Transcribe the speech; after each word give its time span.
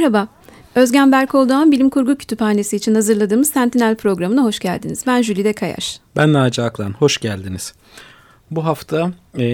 Merhaba, 0.00 0.28
Özgen 0.74 1.12
Berkoldoğan 1.12 1.72
Bilim 1.72 1.90
Kurgu 1.90 2.18
Kütüphanesi 2.18 2.76
için 2.76 2.94
hazırladığımız 2.94 3.50
Sentinel 3.50 3.96
programına 3.96 4.44
hoş 4.44 4.58
geldiniz. 4.58 5.04
Ben 5.06 5.22
Jülide 5.22 5.52
Kayaş. 5.52 6.00
Ben 6.16 6.32
Naci 6.32 6.62
Aklan, 6.62 6.92
hoş 6.92 7.18
geldiniz. 7.18 7.74
Bu 8.50 8.64
hafta 8.64 9.12
e, 9.38 9.44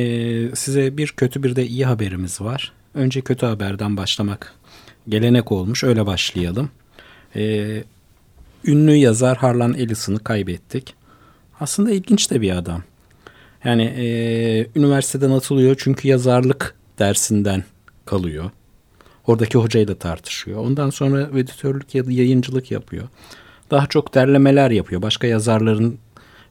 size 0.54 0.96
bir 0.96 1.09
kötü 1.09 1.43
bir 1.43 1.56
de 1.56 1.67
iyi 1.67 1.87
haberimiz 1.87 2.40
var. 2.40 2.72
Önce 2.95 3.21
kötü 3.21 3.46
haberden 3.46 3.96
başlamak 3.96 4.54
gelenek 5.09 5.53
olmuş, 5.53 5.85
öyle 5.85 6.06
başlayalım. 6.06 6.71
E, 7.37 7.67
ünlü 8.65 8.94
yazar 8.94 9.37
Harlan 9.37 9.74
Ellison'ı 9.74 10.19
kaybettik. 10.19 10.94
Aslında 11.60 11.90
ilginç 11.90 12.31
de 12.31 12.40
bir 12.40 12.56
adam. 12.56 12.83
Yani 13.65 13.85
e, 13.85 14.06
üniversiteden 14.76 15.31
atılıyor 15.31 15.76
çünkü 15.78 16.09
yazarlık 16.09 16.74
dersinden 16.98 17.65
kalıyor. 18.05 18.51
Oradaki 19.27 19.59
hocayla 19.59 19.95
tartışıyor. 19.95 20.59
Ondan 20.65 20.91
sonra 20.91 21.20
editörlük 21.38 21.95
ya 21.95 22.06
da 22.06 22.12
yayıncılık 22.12 22.71
yapıyor. 22.71 23.09
Daha 23.71 23.87
çok 23.87 24.15
derlemeler 24.15 24.71
yapıyor. 24.71 25.02
Başka 25.02 25.27
yazarların 25.27 25.99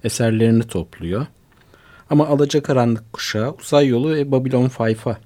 eserlerini 0.03 0.63
topluyor. 0.63 1.25
Ama 2.09 2.27
Alacakaranlık 2.27 3.13
Kuşağı, 3.13 3.51
Uzay 3.51 3.87
Yolu 3.87 4.15
ve 4.15 4.31
Babylon 4.31 4.67
5'a 4.67 5.17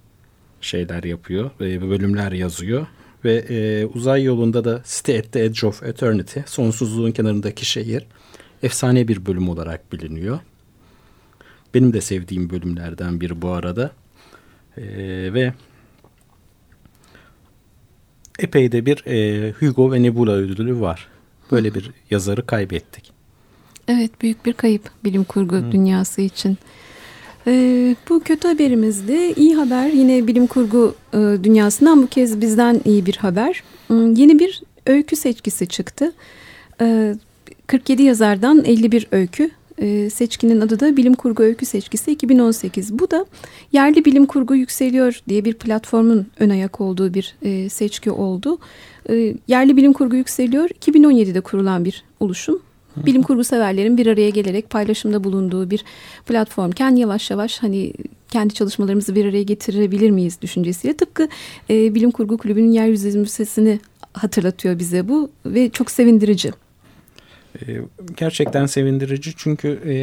şeyler 0.61 1.03
yapıyor. 1.03 1.51
ve 1.59 1.89
Bölümler 1.89 2.31
yazıyor. 2.31 2.87
Ve 3.25 3.33
e, 3.33 3.85
uzay 3.85 4.23
yolunda 4.23 4.63
da 4.63 4.81
City 4.85 5.17
at 5.17 5.31
the 5.31 5.43
Edge 5.43 5.67
of 5.67 5.83
Eternity, 5.83 6.39
sonsuzluğun 6.45 7.11
kenarındaki 7.11 7.65
şehir, 7.65 8.05
efsane 8.63 9.07
bir 9.07 9.25
bölüm 9.25 9.49
olarak 9.49 9.93
biliniyor. 9.93 10.39
Benim 11.73 11.93
de 11.93 12.01
sevdiğim 12.01 12.49
bölümlerden 12.49 13.21
biri 13.21 13.41
bu 13.41 13.49
arada. 13.49 13.91
E, 14.77 14.83
ve 15.33 15.53
epey 18.39 18.71
de 18.71 18.85
bir 18.85 19.05
e, 19.05 19.51
Hugo 19.51 19.91
ve 19.91 20.03
Nebula 20.03 20.31
ödülü 20.31 20.81
var. 20.81 21.07
Böyle 21.51 21.75
bir 21.75 21.91
yazarı 22.11 22.45
kaybettik. 22.45 23.11
Evet 23.87 24.11
büyük 24.21 24.45
bir 24.45 24.53
kayıp 24.53 24.91
bilim 25.03 25.23
kurgu 25.23 25.55
Hı. 25.55 25.71
dünyası 25.71 26.21
için. 26.21 26.57
Ee, 27.47 27.95
bu 28.09 28.19
kötü 28.19 28.47
haberimizde 28.47 29.33
iyi 29.33 29.55
haber 29.55 29.89
yine 29.89 30.27
bilim 30.27 30.47
kurgu 30.47 30.95
e, 31.13 31.17
dünyasından 31.17 32.03
bu 32.03 32.07
kez 32.07 32.41
bizden 32.41 32.81
iyi 32.85 33.05
bir 33.05 33.15
haber. 33.15 33.63
Hmm, 33.87 34.13
yeni 34.13 34.39
bir 34.39 34.61
öykü 34.85 35.15
seçkisi 35.15 35.67
çıktı. 35.67 36.13
Ee, 36.81 37.15
47 37.67 38.03
yazardan 38.03 38.65
51 38.65 39.07
öykü 39.11 39.51
e, 39.81 40.09
seçkinin 40.09 40.61
adı 40.61 40.79
da 40.79 40.97
Bilim 40.97 41.13
Kurgu 41.13 41.43
Öykü 41.43 41.65
Seçkisi 41.65 42.11
2018. 42.11 42.99
Bu 42.99 43.11
da 43.11 43.25
Yerli 43.71 44.05
Bilim 44.05 44.25
Kurgu 44.25 44.55
Yükseliyor 44.55 45.21
diye 45.29 45.45
bir 45.45 45.53
platformun 45.53 46.27
ön 46.39 46.49
ayak 46.49 46.81
olduğu 46.81 47.13
bir 47.13 47.35
e, 47.41 47.69
seçki 47.69 48.11
oldu. 48.11 48.57
E, 49.09 49.35
Yerli 49.47 49.77
Bilim 49.77 49.93
Kurgu 49.93 50.15
Yükseliyor 50.15 50.69
2017'de 50.69 51.41
kurulan 51.41 51.85
bir 51.85 52.03
oluşum. 52.19 52.61
Bilim 53.05 53.23
kurgu 53.23 53.43
severlerin 53.43 53.97
bir 53.97 54.07
araya 54.07 54.29
gelerek 54.29 54.69
paylaşımda 54.69 55.23
bulunduğu 55.23 55.69
bir 55.69 55.83
platformken 56.25 56.95
yavaş 56.95 57.31
yavaş 57.31 57.59
hani 57.59 57.93
kendi 58.31 58.53
çalışmalarımızı 58.53 59.15
bir 59.15 59.25
araya 59.25 59.43
getirebilir 59.43 60.11
miyiz 60.11 60.41
düşüncesiyle 60.41 60.93
tıpkı 60.93 61.27
e, 61.69 61.95
Bilim 61.95 62.11
Kurgu 62.11 62.37
Kulübü'nün 62.37 62.71
Yeryüzü 62.71 63.19
Müzesi'ni 63.19 63.79
hatırlatıyor 64.13 64.79
bize 64.79 65.07
bu 65.07 65.29
ve 65.45 65.69
çok 65.69 65.91
sevindirici. 65.91 66.51
Ee, 67.55 67.81
gerçekten 68.17 68.65
sevindirici 68.65 69.33
çünkü 69.37 69.81
e, 69.85 69.93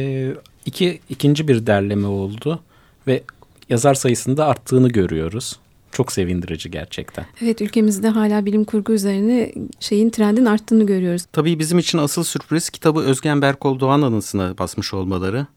iki 0.65 0.99
ikinci 1.09 1.47
bir 1.47 1.67
derleme 1.67 2.07
oldu 2.07 2.59
ve 3.07 3.23
yazar 3.69 3.93
sayısında 3.93 4.45
arttığını 4.45 4.89
görüyoruz. 4.89 5.59
Çok 5.91 6.11
sevindirici 6.11 6.71
gerçekten. 6.71 7.25
Evet 7.41 7.61
ülkemizde 7.61 8.09
hala 8.09 8.45
bilim 8.45 8.63
kurgu 8.63 8.93
üzerine 8.93 9.53
şeyin 9.79 10.09
trendin 10.09 10.45
arttığını 10.45 10.85
görüyoruz. 10.85 11.25
Tabii 11.31 11.59
bizim 11.59 11.79
için 11.79 11.97
asıl 11.97 12.23
sürpriz 12.23 12.69
kitabı 12.69 12.99
Özgen 12.99 13.41
Berkol 13.41 13.79
Doğan 13.79 14.01
anısına 14.01 14.57
basmış 14.57 14.93
olmaları. 14.93 15.47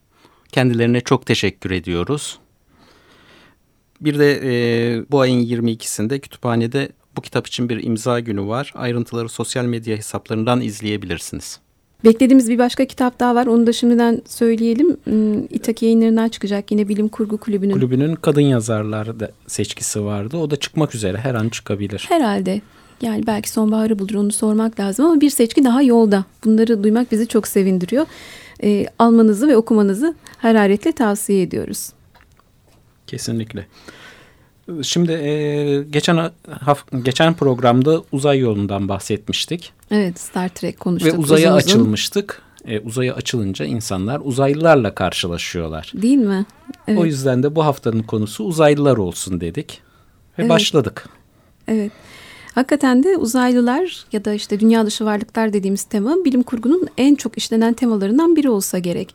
Kendilerine 0.53 1.01
çok 1.01 1.27
teşekkür 1.27 1.71
ediyoruz. 1.71 2.39
Bir 4.01 4.19
de 4.19 4.41
e, 4.45 5.05
bu 5.11 5.21
ayın 5.21 5.41
22'sinde 5.41 6.21
kütüphanede 6.21 6.89
bu 7.17 7.21
kitap 7.21 7.47
için 7.47 7.69
bir 7.69 7.85
imza 7.85 8.21
günü 8.21 8.47
var. 8.47 8.73
Ayrıntıları 8.75 9.29
sosyal 9.29 9.65
medya 9.65 9.97
hesaplarından 9.97 10.61
izleyebilirsiniz. 10.61 11.61
Beklediğimiz 12.05 12.49
bir 12.49 12.59
başka 12.59 12.85
kitap 12.85 13.21
daha 13.21 13.35
var. 13.35 13.47
Onu 13.47 13.67
da 13.67 13.73
şimdiden 13.73 14.23
söyleyelim. 14.27 14.97
Hmm, 15.05 15.45
İtaki 15.45 15.85
yayınlarından 15.85 16.29
çıkacak 16.29 16.71
yine 16.71 16.89
Bilim 16.89 17.09
Kurgu 17.09 17.39
Kulübü'nün. 17.39 17.73
Kulübünün 17.73 18.15
kadın 18.15 18.41
yazarlar 18.41 19.21
da 19.21 19.31
seçkisi 19.47 20.05
vardı. 20.05 20.37
O 20.37 20.51
da 20.51 20.57
çıkmak 20.57 20.95
üzere. 20.95 21.19
Her 21.19 21.35
an 21.35 21.49
çıkabilir. 21.49 22.07
Herhalde. 22.09 22.61
Yani 23.03 23.27
belki 23.27 23.51
sonbaharı 23.51 23.99
bulur 23.99 24.15
onu 24.15 24.33
sormak 24.33 24.81
lazım 24.81 25.07
ama 25.07 25.21
bir 25.21 25.31
seçki 25.31 25.65
daha 25.65 25.83
yolda. 25.83 26.25
Bunları 26.45 26.85
duymak 26.85 27.13
bizi 27.13 27.27
çok 27.27 27.49
sevindiriyor. 27.49 28.07
E, 28.63 28.87
almanızı 28.99 29.49
ve 29.49 29.57
okumanızı 29.57 30.15
hararetle 30.39 30.93
tavsiye 30.93 31.43
ediyoruz. 31.43 31.91
Kesinlikle. 33.07 33.67
Şimdi 34.83 35.13
e, 35.13 35.83
geçen 35.91 36.31
geçen 37.03 37.35
programda 37.35 38.03
uzay 38.13 38.39
yolundan 38.39 38.89
bahsetmiştik. 38.89 39.73
Evet 39.91 40.21
Star 40.21 40.49
Trek 40.49 40.81
konuştuk. 40.81 41.15
Ve 41.15 41.17
uzaya 41.17 41.49
uzun 41.49 41.59
açılmıştık. 41.59 42.43
E, 42.65 42.81
uzaya 42.81 43.15
açılınca 43.15 43.65
insanlar 43.65 44.21
uzaylılarla 44.25 44.95
karşılaşıyorlar. 44.95 45.93
Değil 45.95 46.19
mi? 46.19 46.47
Evet. 46.89 46.99
O 46.99 47.05
yüzden 47.05 47.43
de 47.43 47.55
bu 47.55 47.65
haftanın 47.65 48.03
konusu 48.03 48.45
uzaylılar 48.45 48.97
olsun 48.97 49.41
dedik. 49.41 49.81
Ve 50.39 50.43
evet. 50.43 50.51
başladık. 50.51 51.09
Evet. 51.69 51.93
Hakikaten 52.61 53.03
de 53.03 53.17
uzaylılar 53.17 54.05
ya 54.13 54.25
da 54.25 54.33
işte 54.33 54.61
dünya 54.61 54.87
dışı 54.87 55.05
varlıklar 55.05 55.53
dediğimiz 55.53 55.83
tema 55.83 56.17
bilim 56.25 56.43
kurgunun 56.43 56.89
en 56.99 57.15
çok 57.15 57.39
işlenen 57.39 57.73
temalarından 57.73 58.37
biri 58.37 58.51
olsa 58.51 58.79
gerek. 58.79 59.15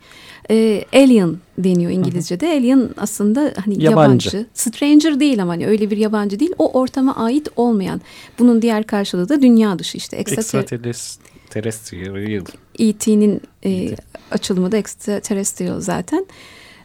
Ee, 0.49 0.85
alien 0.93 1.37
deniyor 1.57 1.91
İngilizce'de. 1.91 2.47
Alien 2.47 2.89
aslında 2.97 3.53
hani 3.65 3.83
yabancı. 3.83 4.29
yabancı. 4.29 4.45
Stranger 4.53 5.19
değil 5.19 5.41
ama 5.41 5.53
hani 5.53 5.67
öyle 5.67 5.91
bir 5.91 5.97
yabancı 5.97 6.39
değil. 6.39 6.53
O 6.57 6.79
ortama 6.79 7.15
ait 7.15 7.47
olmayan. 7.55 8.01
Bunun 8.39 8.61
diğer 8.61 8.83
karşılığı 8.83 9.29
da 9.29 9.41
dünya 9.41 9.79
dışı 9.79 9.97
işte. 9.97 10.17
Extraterrestrial. 10.17 12.45
E.T.'nin 12.79 13.41
e, 13.65 13.95
açılımı 14.31 14.71
da 14.71 14.77
extraterrestrial 14.77 15.79
zaten. 15.79 16.25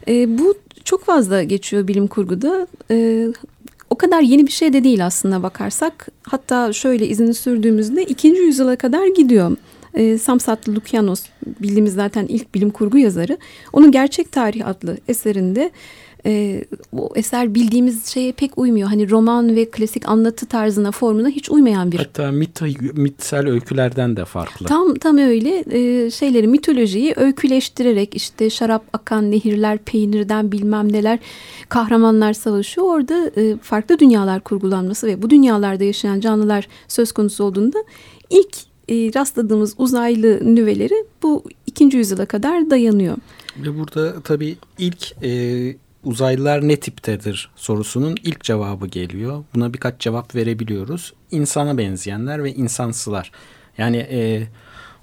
E, 0.07 0.37
bu 0.37 0.55
çok 0.83 1.05
fazla 1.05 1.43
geçiyor 1.43 1.87
bilim 1.87 2.07
kurguda. 2.07 2.67
E, 2.91 3.27
o 3.91 3.95
kadar 3.95 4.21
yeni 4.21 4.47
bir 4.47 4.51
şey 4.51 4.73
de 4.73 4.83
değil 4.83 5.05
aslında 5.05 5.43
bakarsak. 5.43 6.07
Hatta 6.23 6.73
şöyle 6.73 7.07
izini 7.07 7.33
sürdüğümüzde 7.33 8.03
ikinci 8.03 8.41
yüzyıla 8.41 8.75
kadar 8.75 9.07
gidiyor. 9.07 9.57
E, 9.93 10.17
Samsatlı 10.17 10.75
Lukianos 10.75 11.23
bildiğimiz 11.61 11.93
zaten 11.93 12.25
ilk 12.29 12.55
bilim 12.55 12.69
kurgu 12.69 12.97
yazarı. 12.97 13.37
Onun 13.73 13.91
Gerçek 13.91 14.31
Tarih 14.31 14.67
adlı 14.67 14.97
eserinde 15.07 15.71
e, 16.25 16.63
o 16.97 17.09
eser 17.15 17.55
bildiğimiz 17.55 18.05
şeye 18.05 18.31
pek 18.31 18.57
uymuyor. 18.57 18.89
Hani 18.89 19.09
roman 19.09 19.55
ve 19.55 19.69
klasik 19.69 20.09
anlatı 20.09 20.45
tarzına, 20.45 20.91
formuna 20.91 21.29
hiç 21.29 21.49
uymayan 21.49 21.91
bir. 21.91 21.97
Hatta 21.97 22.31
mit, 22.31 22.61
mitsel 22.93 23.47
öykülerden 23.47 24.17
de 24.17 24.25
farklı. 24.25 24.65
Tam 24.65 24.95
tam 24.95 25.17
öyle 25.17 25.63
e, 25.71 26.11
şeyleri 26.11 26.47
mitolojiyi 26.47 27.13
öyküleştirerek 27.17 28.15
işte 28.15 28.49
şarap 28.49 28.83
akan 28.93 29.31
nehirler, 29.31 29.77
peynirden 29.77 30.51
bilmem 30.51 30.93
neler 30.93 31.19
kahramanlar 31.69 32.33
savaşıyor. 32.33 32.87
Orada 32.87 33.31
e, 33.37 33.57
farklı 33.57 33.99
dünyalar 33.99 34.41
kurgulanması 34.41 35.07
ve 35.07 35.21
bu 35.21 35.29
dünyalarda 35.29 35.83
yaşayan 35.83 36.19
canlılar 36.19 36.67
söz 36.87 37.11
konusu 37.11 37.43
olduğunda 37.43 37.83
ilk 38.29 38.55
e, 38.89 38.95
rastladığımız 38.95 39.75
uzaylı 39.77 40.55
nüveleri 40.55 41.05
bu 41.23 41.43
ikinci 41.65 41.97
yüzyıla 41.97 42.25
kadar 42.25 42.69
dayanıyor. 42.69 43.17
Ve 43.57 43.79
burada 43.79 44.21
tabii 44.21 44.57
ilk 44.77 45.23
e, 45.23 45.31
uzaylılar 46.03 46.67
ne 46.67 46.79
tiptedir 46.79 47.49
sorusunun 47.55 48.17
ilk 48.23 48.43
cevabı 48.43 48.87
geliyor. 48.87 49.43
Buna 49.55 49.73
birkaç 49.73 49.99
cevap 49.99 50.35
verebiliyoruz. 50.35 51.13
İnsana 51.31 51.77
benzeyenler 51.77 52.43
ve 52.43 52.53
insansılar. 52.53 53.31
Yani 53.77 53.97
e, 53.97 54.47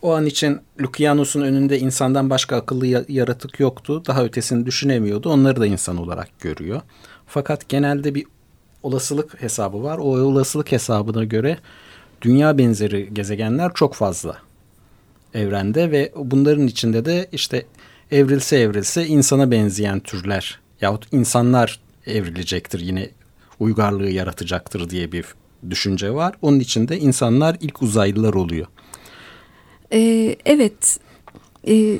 o 0.02 0.14
an 0.14 0.26
için 0.26 0.60
Lukianos'un 0.80 1.42
önünde 1.42 1.78
insandan 1.78 2.30
başka 2.30 2.56
akıllı 2.56 2.86
yaratık 3.08 3.60
yoktu. 3.60 4.02
Daha 4.06 4.24
ötesini 4.24 4.66
düşünemiyordu. 4.66 5.30
Onları 5.30 5.60
da 5.60 5.66
insan 5.66 5.96
olarak 5.96 6.40
görüyor. 6.40 6.80
Fakat 7.26 7.68
genelde 7.68 8.14
bir 8.14 8.26
olasılık 8.82 9.42
hesabı 9.42 9.82
var. 9.82 9.98
O 9.98 10.02
olasılık 10.02 10.72
hesabına 10.72 11.24
göre 11.24 11.58
dünya 12.22 12.58
benzeri 12.58 13.14
gezegenler 13.14 13.74
çok 13.74 13.94
fazla 13.94 14.36
evrende 15.34 15.90
ve 15.90 16.12
bunların 16.16 16.66
içinde 16.66 17.04
de 17.04 17.28
işte 17.32 17.66
evrilse 18.10 18.58
evrilse 18.58 19.06
insana 19.06 19.50
benzeyen 19.50 20.00
türler 20.00 20.60
yahut 20.80 21.12
insanlar 21.12 21.80
evrilecektir 22.06 22.80
yine 22.80 23.10
uygarlığı 23.60 24.10
yaratacaktır 24.10 24.90
diye 24.90 25.12
bir 25.12 25.24
düşünce 25.70 26.14
var. 26.14 26.34
Onun 26.42 26.60
için 26.60 26.88
de 26.88 26.98
insanlar 26.98 27.56
ilk 27.60 27.82
uzaylılar 27.82 28.34
oluyor. 28.34 28.66
Ee, 29.92 30.36
evet 30.44 31.00
ee, 31.66 31.98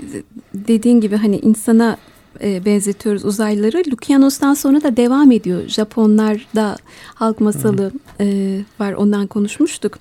dediğin 0.54 1.00
gibi 1.00 1.16
hani 1.16 1.38
insana 1.38 1.96
e, 2.42 2.64
benzetiyoruz 2.64 3.24
uzaylıları. 3.24 3.82
Lukianos'tan 3.90 4.54
sonra 4.54 4.82
da 4.82 4.96
devam 4.96 5.32
ediyor. 5.32 5.68
Japonlarda 5.68 6.76
halk 7.14 7.40
masalı 7.40 7.92
e, 8.20 8.60
var 8.80 8.92
ondan 8.92 9.26
konuşmuştuk. 9.26 9.98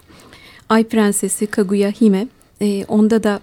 Ay 0.70 0.84
Prensesi 0.84 1.48
Kaguya 1.48 1.92
Hime. 1.92 2.28
E, 2.62 2.86
onda 2.86 3.24
da 3.24 3.40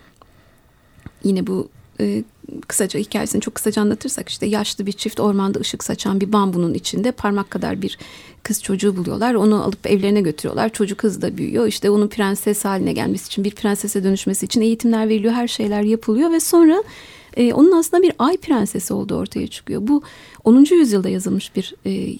yine 1.24 1.46
bu 1.46 1.68
e, 2.00 2.24
kısaca 2.68 3.00
hikayesini 3.00 3.40
çok 3.40 3.54
kısaca 3.54 3.82
anlatırsak 3.82 4.28
işte 4.28 4.46
yaşlı 4.46 4.86
bir 4.86 4.92
çift 4.92 5.20
ormanda 5.20 5.60
ışık 5.60 5.84
saçan 5.84 6.20
bir 6.20 6.32
bambunun 6.32 6.74
içinde 6.74 7.12
parmak 7.12 7.50
kadar 7.50 7.82
bir 7.82 7.98
kız 8.42 8.62
çocuğu 8.62 8.96
buluyorlar. 8.96 9.34
Onu 9.34 9.64
alıp 9.64 9.86
evlerine 9.86 10.20
götürüyorlar. 10.20 10.68
Çocuk 10.68 11.02
hız 11.02 11.22
da 11.22 11.36
büyüyor. 11.36 11.66
İşte 11.66 11.90
onun 11.90 12.08
prenses 12.08 12.64
haline 12.64 12.92
gelmesi 12.92 13.26
için 13.26 13.44
bir 13.44 13.50
prensese 13.50 14.04
dönüşmesi 14.04 14.46
için 14.46 14.60
eğitimler 14.60 15.08
veriliyor. 15.08 15.34
Her 15.34 15.48
şeyler 15.48 15.82
yapılıyor 15.82 16.32
ve 16.32 16.40
sonra 16.40 16.82
e, 17.36 17.54
onun 17.54 17.72
aslında 17.72 18.02
bir 18.02 18.12
ay 18.18 18.36
prensesi 18.36 18.94
olduğu 18.94 19.16
ortaya 19.16 19.46
çıkıyor. 19.46 19.86
Bu 19.86 20.02
10. 20.44 20.66
yüzyılda 20.70 21.08
yazılmış 21.08 21.56
bir 21.56 21.74
e, 21.86 22.18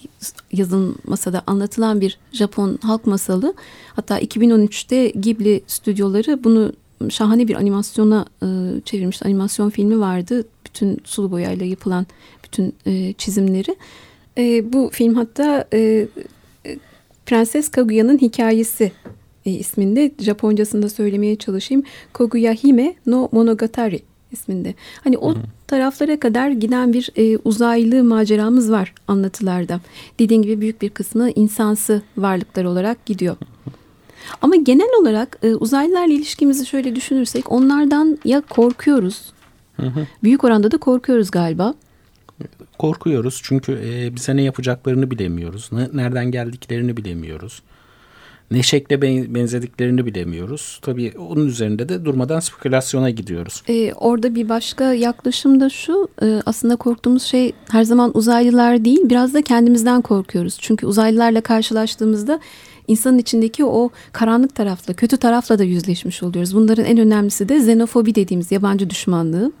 yazılmasa 0.51 1.33
da 1.33 1.43
anlatılan 1.47 2.01
bir 2.01 2.17
Japon 2.31 2.79
halk 2.81 3.07
masalı. 3.07 3.53
Hatta 3.95 4.19
2013'te 4.19 5.07
Ghibli 5.07 5.61
stüdyoları 5.67 6.43
bunu 6.43 6.73
şahane 7.09 7.47
bir 7.47 7.55
animasyona 7.55 8.25
e, 8.43 8.47
çevirmiş. 8.85 9.25
Animasyon 9.25 9.69
filmi 9.69 9.99
vardı. 9.99 10.45
Bütün 10.65 10.97
sulu 11.03 11.31
boyayla 11.31 11.65
yapılan 11.65 12.05
bütün 12.43 12.73
e, 12.85 13.13
çizimleri. 13.13 13.75
E, 14.37 14.73
bu 14.73 14.89
film 14.93 15.15
hatta 15.15 15.67
e, 15.73 16.07
Prenses 17.25 17.69
Kaguya'nın 17.69 18.17
hikayesi 18.17 18.91
e, 19.45 19.51
isminde 19.51 20.11
Japoncasında 20.19 20.89
söylemeye 20.89 21.35
çalışayım. 21.35 21.83
Kaguya 22.13 22.53
Hime 22.53 22.95
no 23.05 23.29
Monogatari 23.31 24.01
isminde. 24.31 24.73
Hani 25.03 25.17
o 25.17 25.33
hı 25.33 25.37
hı. 25.37 25.43
taraflara 25.67 26.19
kadar 26.19 26.49
giden 26.49 26.93
bir 26.93 27.09
e, 27.15 27.37
uzaylı 27.37 28.03
maceramız 28.03 28.71
var 28.71 28.93
anlatılarda. 29.07 29.79
Dediğim 30.19 30.43
gibi 30.43 30.61
büyük 30.61 30.81
bir 30.81 30.89
kısmı 30.89 31.29
insansı 31.29 32.01
varlıklar 32.17 32.65
olarak 32.65 33.05
gidiyor. 33.05 33.37
Ama 34.41 34.55
genel 34.55 34.89
olarak 35.01 35.39
e, 35.43 35.55
uzaylılarla 35.55 36.13
ilişkimizi 36.13 36.65
şöyle 36.65 36.95
düşünürsek 36.95 37.51
onlardan 37.51 38.17
ya 38.25 38.41
korkuyoruz. 38.41 39.21
Hı 39.75 39.87
hı. 39.87 40.07
Büyük 40.23 40.43
oranda 40.43 40.71
da 40.71 40.77
korkuyoruz 40.77 41.31
galiba. 41.31 41.73
Korkuyoruz 42.77 43.41
çünkü 43.43 43.71
e, 43.71 44.15
bize 44.15 44.35
ne 44.35 44.41
yapacaklarını 44.41 45.11
bilemiyoruz. 45.11 45.69
Ne, 45.71 45.89
nereden 45.93 46.31
geldiklerini 46.31 46.97
bilemiyoruz. 46.97 47.61
Ne 48.51 48.63
şekle 48.63 49.01
benzediklerini 49.35 50.05
bilemiyoruz. 50.05 50.79
Tabii 50.81 51.13
onun 51.17 51.47
üzerinde 51.47 51.89
de 51.89 52.05
durmadan 52.05 52.39
spekülasyona 52.39 53.09
gidiyoruz. 53.09 53.63
Ee, 53.69 53.93
orada 53.93 54.35
bir 54.35 54.49
başka 54.49 54.93
yaklaşım 54.93 55.59
da 55.59 55.69
şu. 55.69 56.07
E, 56.21 56.41
aslında 56.45 56.75
korktuğumuz 56.75 57.23
şey 57.23 57.53
her 57.71 57.83
zaman 57.83 58.11
uzaylılar 58.17 58.85
değil. 58.85 58.99
Biraz 59.03 59.33
da 59.33 59.41
kendimizden 59.41 60.01
korkuyoruz. 60.01 60.57
Çünkü 60.59 60.85
uzaylılarla 60.85 61.41
karşılaştığımızda 61.41 62.39
insanın 62.87 63.17
içindeki 63.17 63.65
o 63.65 63.89
karanlık 64.11 64.55
tarafla, 64.55 64.93
kötü 64.93 65.17
tarafla 65.17 65.59
da 65.59 65.63
yüzleşmiş 65.63 66.23
oluyoruz. 66.23 66.55
Bunların 66.55 66.85
en 66.85 66.97
önemlisi 66.97 67.49
de 67.49 67.55
xenofobi 67.55 68.15
dediğimiz 68.15 68.51
yabancı 68.51 68.89
düşmanlığı. 68.89 69.51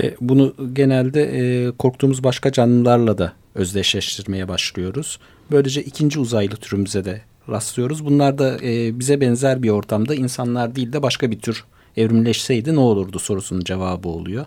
Ve 0.00 0.16
bunu 0.20 0.54
genelde 0.72 1.22
e, 1.22 1.70
korktuğumuz 1.70 2.24
başka 2.24 2.52
canlılarla 2.52 3.18
da 3.18 3.32
özdeşleştirmeye 3.54 4.48
başlıyoruz. 4.48 5.18
Böylece 5.50 5.82
ikinci 5.82 6.20
uzaylı 6.20 6.56
türümüze 6.56 7.04
de 7.04 7.20
rastlıyoruz. 7.48 8.04
Bunlar 8.04 8.38
da 8.38 8.58
e, 8.62 8.98
bize 8.98 9.20
benzer 9.20 9.62
bir 9.62 9.70
ortamda 9.70 10.14
insanlar 10.14 10.76
değil 10.76 10.92
de 10.92 11.02
başka 11.02 11.30
bir 11.30 11.40
tür 11.40 11.64
evrimleşseydi 11.96 12.74
ne 12.74 12.80
olurdu 12.80 13.18
sorusunun 13.18 13.64
cevabı 13.64 14.08
oluyor. 14.08 14.46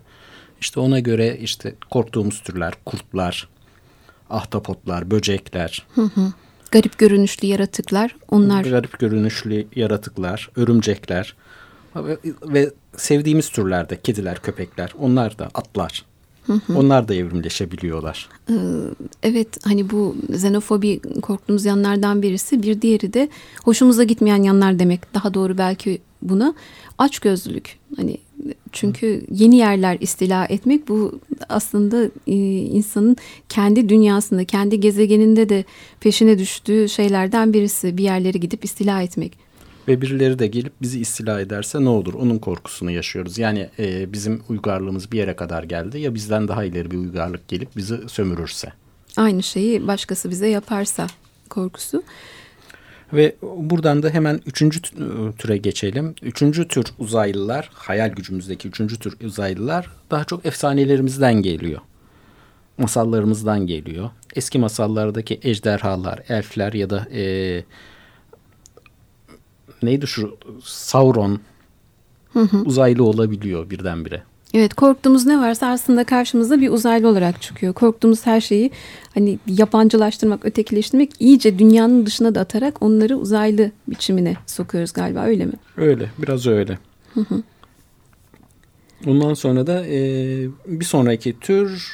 İşte 0.62 0.80
ona 0.80 1.00
göre 1.00 1.38
işte 1.42 1.76
korktuğumuz 1.90 2.42
türler, 2.42 2.74
kurtlar, 2.86 3.50
ahtapotlar, 4.30 5.12
böcekler. 5.12 5.86
Hı 5.96 6.02
hı. 6.02 6.34
Garip 6.72 6.98
görünüşlü 6.98 7.48
yaratıklar 7.48 8.16
onlar. 8.31 8.66
Garip 8.66 9.00
görünüşlü 9.00 9.68
yaratıklar, 9.75 10.50
örümcekler 10.56 11.36
ve, 11.96 12.18
ve 12.44 12.72
sevdiğimiz 12.98 13.50
türlerde 13.50 14.02
kediler, 14.02 14.42
köpekler, 14.42 14.94
onlar 15.00 15.40
da 15.40 15.46
atlar. 15.54 16.06
Hı 16.48 16.54
hı. 16.54 16.78
Onlar 16.78 17.08
da 17.08 17.14
evrimleşebiliyorlar. 17.14 18.30
Ee, 18.50 18.54
evet 19.24 19.48
hani 19.64 19.90
bu 19.90 20.16
xenofobi 20.30 21.00
korktuğumuz 21.22 21.66
yanlardan 21.66 22.22
birisi. 22.22 22.64
Bir 22.64 22.81
diğeri 22.81 23.13
de 23.13 23.30
hoşumuza 23.63 24.04
gitmeyen 24.04 24.44
yanlar 24.44 24.80
demek. 24.80 25.13
Daha 25.13 25.34
doğru 25.34 25.58
belki 25.58 26.02
buna 26.22 26.54
açgözlülük. 26.98 27.80
Hani 27.98 28.18
çünkü 28.72 29.26
yeni 29.32 29.58
yerler 29.58 29.98
istila 30.00 30.46
etmek 30.46 30.88
bu 30.88 31.20
aslında 31.50 32.06
e, 32.28 32.36
insanın 32.58 33.18
kendi 33.50 33.90
dünyasında, 33.90 34.46
kendi 34.46 34.80
gezegeninde 34.80 35.50
de 35.50 35.66
peşine 36.00 36.40
düştüğü 36.40 36.90
şeylerden 36.90 37.54
birisi. 37.54 37.98
Bir 37.98 38.04
yerlere 38.04 38.38
gidip 38.38 38.66
istila 38.66 39.02
etmek. 39.02 39.48
Ve 39.88 40.02
birileri 40.02 40.40
de 40.40 40.48
gelip 40.48 40.74
bizi 40.82 41.00
istila 41.00 41.42
ederse 41.42 41.84
ne 41.84 41.90
olur? 41.90 42.14
Onun 42.14 42.40
korkusunu 42.40 42.92
yaşıyoruz. 42.92 43.38
Yani 43.38 43.70
e, 43.80 44.14
bizim 44.14 44.42
uygarlığımız 44.50 45.12
bir 45.12 45.18
yere 45.18 45.36
kadar 45.36 45.64
geldi 45.64 46.00
ya 46.00 46.16
bizden 46.16 46.48
daha 46.48 46.64
ileri 46.64 46.92
bir 46.92 46.98
uygarlık 46.98 47.48
gelip 47.48 47.78
bizi 47.78 48.10
sömürürse. 48.10 48.74
Aynı 49.18 49.44
şeyi 49.44 49.88
başkası 49.88 50.30
bize 50.30 50.48
yaparsa 50.48 51.08
korkusu. 51.50 52.04
Ve 53.13 53.36
buradan 53.42 54.04
da 54.04 54.09
hemen 54.09 54.42
üçüncü 54.45 54.81
türe 55.38 55.57
geçelim. 55.57 56.15
Üçüncü 56.21 56.68
tür 56.68 56.86
uzaylılar, 57.00 57.69
hayal 57.74 58.09
gücümüzdeki 58.09 58.68
üçüncü 58.68 59.00
tür 59.00 59.18
uzaylılar 59.25 59.89
daha 60.12 60.24
çok 60.24 60.45
efsanelerimizden 60.45 61.33
geliyor. 61.33 61.81
Masallarımızdan 62.77 63.68
geliyor. 63.68 64.09
Eski 64.36 64.59
masallardaki 64.59 65.39
ejderhalar, 65.44 66.19
elfler 66.30 66.74
ya 66.74 66.89
da 66.89 67.07
e, 67.13 67.63
neydi 69.83 70.07
şu 70.07 70.38
Sauron 70.63 71.42
hı 72.33 72.39
hı. 72.39 72.57
uzaylı 72.57 73.03
olabiliyor 73.03 73.69
birdenbire. 73.69 74.24
Evet 74.57 74.74
korktuğumuz 74.74 75.25
ne 75.25 75.39
varsa 75.39 75.68
aslında 75.68 76.04
karşımıza 76.04 76.62
bir 76.62 76.69
uzaylı 76.69 77.07
olarak 77.07 77.42
çıkıyor. 77.42 77.74
Korktuğumuz 77.74 78.25
her 78.25 78.42
şeyi 78.42 78.71
hani 79.13 79.39
yabancılaştırmak, 79.48 80.45
ötekileştirmek 80.45 81.12
iyice 81.19 81.59
dünyanın 81.59 82.06
dışına 82.06 82.36
da 82.36 82.39
atarak 82.39 82.81
onları 82.81 83.18
uzaylı 83.18 83.71
biçimine 83.88 84.36
sokuyoruz 84.45 84.94
galiba 84.94 85.24
öyle 85.24 85.45
mi? 85.45 85.54
Öyle 85.77 86.12
biraz 86.18 86.48
öyle. 86.48 86.80
Hı 87.13 87.19
hı. 87.19 87.44
Ondan 89.06 89.33
sonra 89.33 89.68
da 89.68 89.86
e, 89.86 90.00
bir 90.65 90.86
sonraki 90.86 91.39
tür 91.39 91.94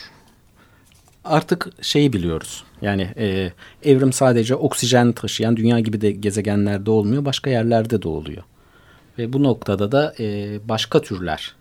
artık 1.24 1.69
şeyi 1.81 2.13
biliyoruz. 2.13 2.63
Yani 2.81 3.09
e, 3.18 3.51
evrim 3.83 4.13
sadece 4.13 4.56
oksijen 4.56 5.12
taşıyan 5.12 5.57
dünya 5.57 5.80
gibi 5.80 6.01
de 6.01 6.12
gezegenlerde 6.12 6.92
olmuyor. 6.92 7.25
Başka 7.25 7.50
yerlerde 7.50 8.01
de 8.01 8.07
oluyor. 8.07 8.44
Ve 9.18 9.33
bu 9.33 9.44
noktada 9.44 9.92
da 9.92 10.16
e, 10.19 10.59
başka 10.69 11.02
türler 11.02 11.56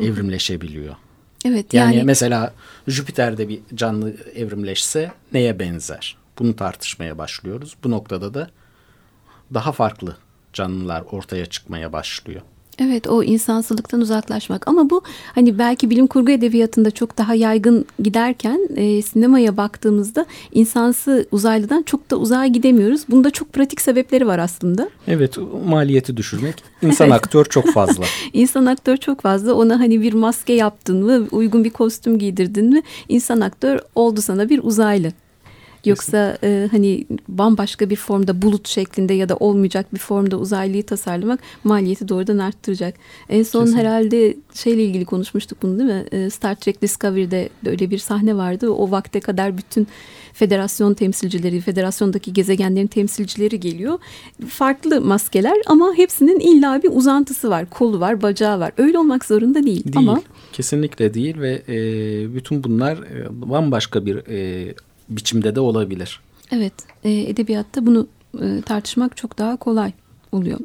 evrimleşebiliyor. 0.00 0.96
Evet 1.44 1.74
yani, 1.74 1.96
yani 1.96 2.04
mesela 2.04 2.54
Jüpiter'de 2.88 3.48
bir 3.48 3.60
canlı 3.74 4.14
evrimleşse 4.34 5.12
neye 5.32 5.58
benzer? 5.58 6.16
Bunu 6.38 6.56
tartışmaya 6.56 7.18
başlıyoruz. 7.18 7.76
Bu 7.84 7.90
noktada 7.90 8.34
da 8.34 8.50
daha 9.54 9.72
farklı 9.72 10.16
canlılar 10.52 11.02
ortaya 11.10 11.46
çıkmaya 11.46 11.92
başlıyor. 11.92 12.42
Evet 12.78 13.06
o 13.06 13.22
insansılıktan 13.22 14.00
uzaklaşmak 14.00 14.68
ama 14.68 14.90
bu 14.90 15.02
hani 15.34 15.58
belki 15.58 15.90
bilim 15.90 16.06
kurgu 16.06 16.30
edebiyatında 16.30 16.90
çok 16.90 17.18
daha 17.18 17.34
yaygın 17.34 17.86
giderken 18.02 18.68
e, 18.76 19.02
sinemaya 19.02 19.56
baktığımızda 19.56 20.26
insansı 20.52 21.26
uzaylıdan 21.32 21.82
çok 21.82 22.10
da 22.10 22.16
uzağa 22.16 22.46
gidemiyoruz. 22.46 23.04
Bunda 23.08 23.30
çok 23.30 23.52
pratik 23.52 23.80
sebepleri 23.80 24.26
var 24.26 24.38
aslında. 24.38 24.90
Evet 25.08 25.38
maliyeti 25.66 26.16
düşürmek. 26.16 26.64
İnsan 26.82 27.10
aktör 27.10 27.44
çok 27.44 27.72
fazla. 27.72 28.04
İnsan 28.32 28.66
aktör 28.66 28.96
çok 28.96 29.20
fazla 29.20 29.54
ona 29.54 29.80
hani 29.80 30.02
bir 30.02 30.12
maske 30.12 30.52
yaptın 30.52 31.04
mı 31.04 31.26
uygun 31.30 31.64
bir 31.64 31.70
kostüm 31.70 32.18
giydirdin 32.18 32.66
mi 32.66 32.82
insan 33.08 33.40
aktör 33.40 33.78
oldu 33.94 34.22
sana 34.22 34.48
bir 34.48 34.60
uzaylı. 34.62 35.12
Yoksa 35.86 36.38
e, 36.44 36.68
hani 36.70 37.06
bambaşka 37.28 37.90
bir 37.90 37.96
formda 37.96 38.42
bulut 38.42 38.68
şeklinde 38.68 39.14
ya 39.14 39.28
da 39.28 39.36
olmayacak 39.36 39.94
bir 39.94 39.98
formda 39.98 40.36
uzaylıyı 40.36 40.86
tasarlamak 40.86 41.40
maliyeti 41.64 42.08
doğrudan 42.08 42.38
arttıracak. 42.38 42.94
En 43.28 43.42
son 43.42 43.60
Kesinlikle. 43.60 43.88
herhalde 43.88 44.36
şeyle 44.54 44.84
ilgili 44.84 45.04
konuşmuştuk 45.04 45.62
bunu 45.62 45.78
değil 45.78 45.90
mi? 45.90 46.04
E, 46.12 46.30
Star 46.30 46.54
Trek 46.54 46.82
Discovery'de 46.82 47.48
öyle 47.66 47.90
bir 47.90 47.98
sahne 47.98 48.36
vardı. 48.36 48.70
O 48.70 48.90
vakte 48.90 49.20
kadar 49.20 49.58
bütün 49.58 49.86
federasyon 50.32 50.94
temsilcileri, 50.94 51.60
federasyondaki 51.60 52.32
gezegenlerin 52.32 52.86
temsilcileri 52.86 53.60
geliyor. 53.60 53.98
Farklı 54.48 55.00
maskeler 55.00 55.56
ama 55.66 55.94
hepsinin 55.96 56.40
illa 56.40 56.82
bir 56.82 56.90
uzantısı 56.92 57.50
var. 57.50 57.70
Kolu 57.70 58.00
var, 58.00 58.22
bacağı 58.22 58.60
var. 58.60 58.72
Öyle 58.76 58.98
olmak 58.98 59.24
zorunda 59.24 59.62
değil. 59.62 59.84
Değil. 59.84 59.96
Ama... 59.96 60.22
Kesinlikle 60.52 61.14
değil 61.14 61.40
ve 61.40 61.62
e, 61.68 61.74
bütün 62.34 62.64
bunlar 62.64 62.96
e, 62.96 63.26
bambaşka 63.30 64.06
bir 64.06 64.16
e, 64.16 64.74
biçimde 65.16 65.54
de 65.54 65.60
olabilir. 65.60 66.20
Evet, 66.52 66.74
e, 67.04 67.10
edebiyatta 67.10 67.86
bunu 67.86 68.06
e, 68.42 68.62
tartışmak 68.62 69.16
çok 69.16 69.38
daha 69.38 69.56
kolay 69.56 69.92
oluyor. 70.32 70.58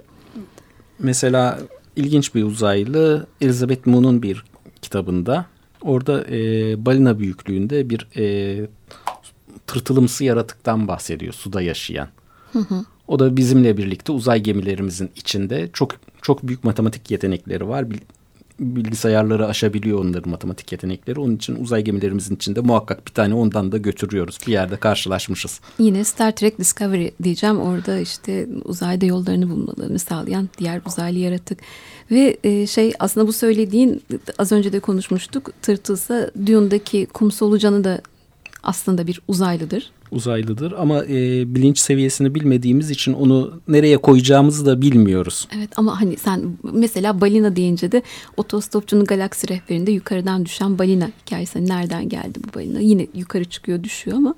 Mesela 1.00 1.60
ilginç 1.96 2.36
bir 2.36 2.44
uzaylı 2.44 3.28
Elizabeth 3.42 3.88
Moon'un 3.88 4.24
bir 4.24 4.44
kitabında 4.82 5.46
Orada 5.82 6.26
e, 6.30 6.86
balina 6.86 7.20
büyüklüğünde 7.20 7.90
bir 7.90 8.08
e, 8.18 8.68
tırtılımsı 9.68 10.24
yaratıktan 10.24 10.88
bahsediyor 10.88 11.34
suda 11.34 11.62
yaşayan. 11.62 12.08
Hı 12.54 12.60
hı. 12.60 12.86
O 13.08 13.20
da 13.20 13.38
bizimle 13.38 13.78
birlikte 13.78 14.12
uzay 14.12 14.42
gemilerimizin 14.42 15.12
içinde 15.16 15.70
çok 15.74 15.92
çok 16.22 16.48
büyük 16.48 16.64
matematik 16.64 17.12
yetenekleri 17.12 17.68
var. 17.68 17.86
Bilgisayarları 18.60 19.48
aşabiliyor 19.48 20.00
onların 20.00 20.32
matematik 20.32 20.72
yetenekleri. 20.72 21.20
Onun 21.20 21.36
için 21.36 21.56
uzay 21.56 21.84
gemilerimizin 21.84 22.36
içinde 22.36 22.62
muhakkak 22.62 23.08
bir 23.08 23.14
tane 23.14 23.34
ondan 23.34 23.72
da 23.72 23.78
götürüyoruz. 23.78 24.38
Bir 24.48 24.52
yerde 24.52 24.78
karşılaşmışız. 24.78 25.62
Yine 25.80 26.04
Star 26.04 26.36
Trek 26.36 26.60
Discovery 26.60 27.10
diyeceğim. 27.24 27.60
Orada 27.60 28.00
işte 28.00 28.48
uzayda 28.66 29.06
yollarını 29.06 29.50
bulmalarını 29.50 30.00
sağlayan 30.00 30.50
diğer 30.58 30.82
uzaylı 30.86 31.20
yaratık. 31.20 31.60
Ve 32.12 32.38
e, 32.44 32.68
şey 32.68 32.94
aslında 33.00 33.28
bu 33.28 33.34
söylediğin 33.34 34.04
az 34.38 34.52
önce 34.52 34.74
de 34.74 34.80
konuşmuştuk. 34.80 35.52
Tırtılsa 35.62 36.32
Dune'daki 36.46 37.06
kum 37.06 37.32
solucanı 37.32 37.84
da 37.84 38.02
aslında 38.64 39.08
bir 39.08 39.22
uzaylıdır. 39.28 39.92
Uzaylıdır 40.12 40.72
ama 40.78 41.06
e, 41.06 41.10
bilinç 41.56 41.80
seviyesini 41.80 42.36
bilmediğimiz 42.36 42.90
için 42.90 43.14
onu 43.14 43.62
nereye 43.68 43.98
koyacağımızı 43.98 44.66
da 44.66 44.82
bilmiyoruz. 44.82 45.48
Evet 45.58 45.70
ama 45.76 46.02
hani 46.02 46.18
sen 46.18 46.58
mesela 46.74 47.22
balina 47.22 47.56
deyince 47.56 47.92
de 47.92 48.02
otostopçunun 48.38 49.06
galaksi 49.06 49.48
rehberinde 49.50 49.92
yukarıdan 49.92 50.46
düşen 50.46 50.80
balina 50.80 51.12
hikayesi. 51.26 51.60
Hani 51.60 51.70
nereden 51.70 52.10
geldi 52.10 52.40
bu 52.48 52.60
balina? 52.60 52.80
Yine 52.80 53.08
yukarı 53.14 53.46
çıkıyor 53.46 53.84
düşüyor 53.84 54.18
ama 54.18 54.36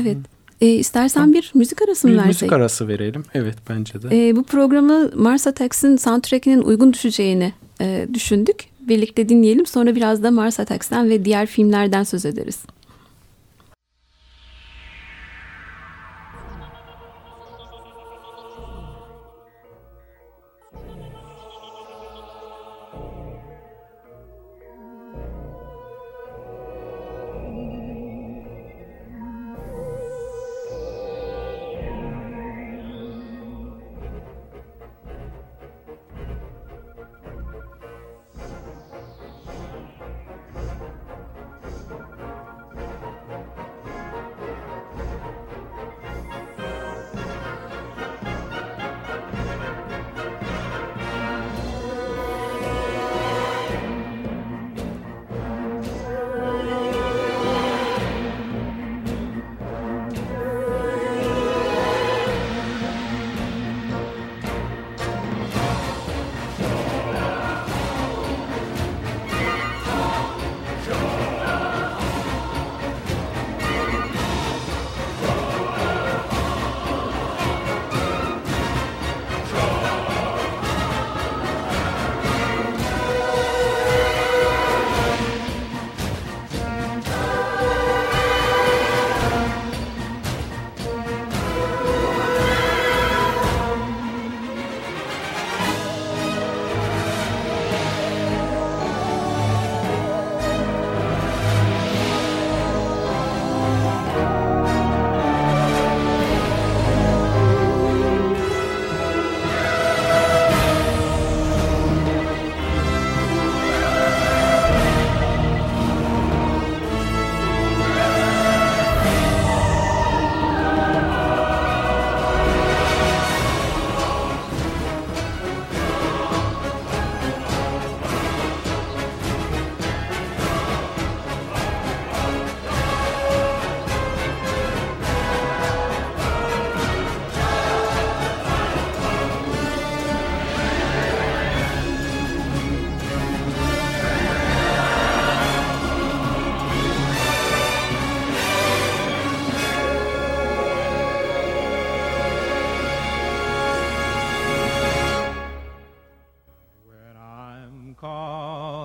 evet. 0.00 0.16
E, 0.60 0.66
istersen 0.66 1.32
bir 1.32 1.52
müzik 1.54 1.82
arası 1.82 2.08
mı 2.08 2.14
versek? 2.14 2.26
müzik 2.26 2.52
arası 2.52 2.88
verelim. 2.88 3.24
Evet 3.34 3.56
bence 3.68 4.02
de. 4.02 4.28
E, 4.28 4.36
bu 4.36 4.42
programı 4.42 5.10
Mars 5.14 5.46
Attacks'in 5.46 5.96
soundtrack'inin 5.96 6.62
uygun 6.62 6.92
düşeceğini 6.92 7.52
e, 7.80 8.08
düşündük. 8.14 8.64
Birlikte 8.80 9.28
dinleyelim. 9.28 9.66
Sonra 9.66 9.96
biraz 9.96 10.22
da 10.22 10.30
Mars 10.30 10.60
Attacks'ten 10.60 11.10
ve 11.10 11.24
diğer 11.24 11.46
filmlerden 11.46 12.02
söz 12.02 12.26
ederiz. 12.26 12.58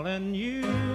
and 0.10 0.36
you. 0.36 0.89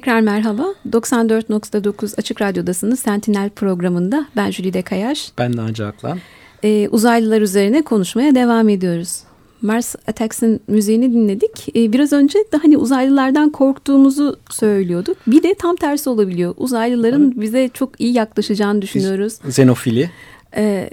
Tekrar 0.00 0.20
merhaba. 0.20 0.66
94.9 0.90 2.18
Açık 2.18 2.42
Radyo'dasınız. 2.42 3.00
Sentinel 3.00 3.50
programında 3.50 4.26
ben 4.36 4.50
Jülide 4.50 4.82
Kayaş. 4.82 5.32
Ben 5.38 5.56
Naci 5.56 5.84
Aklan. 5.84 6.18
Ee, 6.62 6.88
uzaylılar 6.88 7.40
üzerine 7.40 7.82
konuşmaya 7.82 8.34
devam 8.34 8.68
ediyoruz. 8.68 9.20
Mars 9.62 9.94
Attacks'in 10.06 10.60
müziğini 10.68 11.12
dinledik. 11.12 11.76
Ee, 11.76 11.92
biraz 11.92 12.12
önce 12.12 12.38
de 12.38 12.56
hani 12.56 12.76
uzaylılardan 12.76 13.50
korktuğumuzu 13.50 14.38
söylüyorduk. 14.50 15.16
Bir 15.26 15.42
de 15.42 15.54
tam 15.54 15.76
tersi 15.76 16.10
olabiliyor. 16.10 16.54
Uzaylıların 16.56 17.26
evet. 17.26 17.40
bize 17.40 17.70
çok 17.74 18.00
iyi 18.00 18.12
yaklaşacağını 18.12 18.82
düşünüyoruz. 18.82 19.38
Xenofili. 19.48 20.10
Ee, 20.56 20.90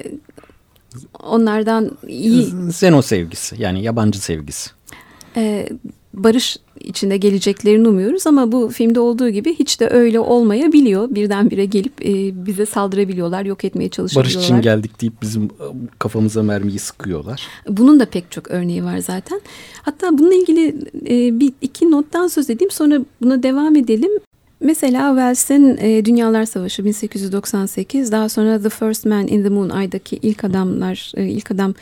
onlardan 1.24 1.98
iyi... 2.08 2.48
Xeno 2.70 3.02
sevgisi 3.02 3.62
yani 3.62 3.84
yabancı 3.84 4.22
sevgisi. 4.22 4.70
Ee, 5.36 5.70
barış 6.24 6.58
içinde 6.80 7.18
geleceklerini 7.18 7.88
umuyoruz 7.88 8.28
ama 8.28 8.52
bu 8.52 8.70
filmde 8.70 9.00
olduğu 9.00 9.30
gibi 9.30 9.56
hiç 9.56 9.80
de 9.80 9.90
öyle 9.90 10.20
olmayabiliyor. 10.20 11.16
Birdenbire 11.16 11.66
gelip 11.66 12.06
e, 12.06 12.46
bize 12.46 12.66
saldırabiliyorlar, 12.66 13.46
yok 13.46 13.66
etmeye 13.66 13.90
çalışıyorlar. 13.90 14.34
Barış 14.36 14.46
için 14.46 14.62
geldik 14.62 15.02
deyip 15.02 15.22
bizim 15.22 15.44
e, 15.44 15.66
kafamıza 16.00 16.44
mermiyi 16.44 16.80
sıkıyorlar. 16.80 17.48
Bunun 17.70 18.00
da 18.00 18.06
pek 18.06 18.32
çok 18.32 18.52
örneği 18.52 18.84
var 18.84 18.98
zaten. 18.98 19.42
Hatta 19.82 20.18
bununla 20.18 20.34
ilgili 20.34 20.76
e, 21.10 21.40
bir 21.40 21.54
iki 21.62 21.92
nottan 21.92 22.28
söz 22.28 22.50
edeyim 22.50 22.72
sonra 22.72 23.00
buna 23.22 23.44
devam 23.44 23.76
edelim. 23.76 24.12
mesela 24.60 25.10
Wells'in 25.10 25.78
e, 25.82 26.06
Dünyalar 26.06 26.46
Savaşı 26.46 26.86
1898 26.86 28.12
daha 28.12 28.30
sonra 28.30 28.62
The 28.62 28.70
First 28.70 29.06
Man 29.06 29.28
in 29.28 29.44
the 29.44 29.50
Moon 29.50 29.70
Ay'daki 29.70 30.20
ilk 30.22 30.44
adamlar 30.44 31.12
e, 31.18 31.26
ilk 31.26 31.52
adam 31.52 31.74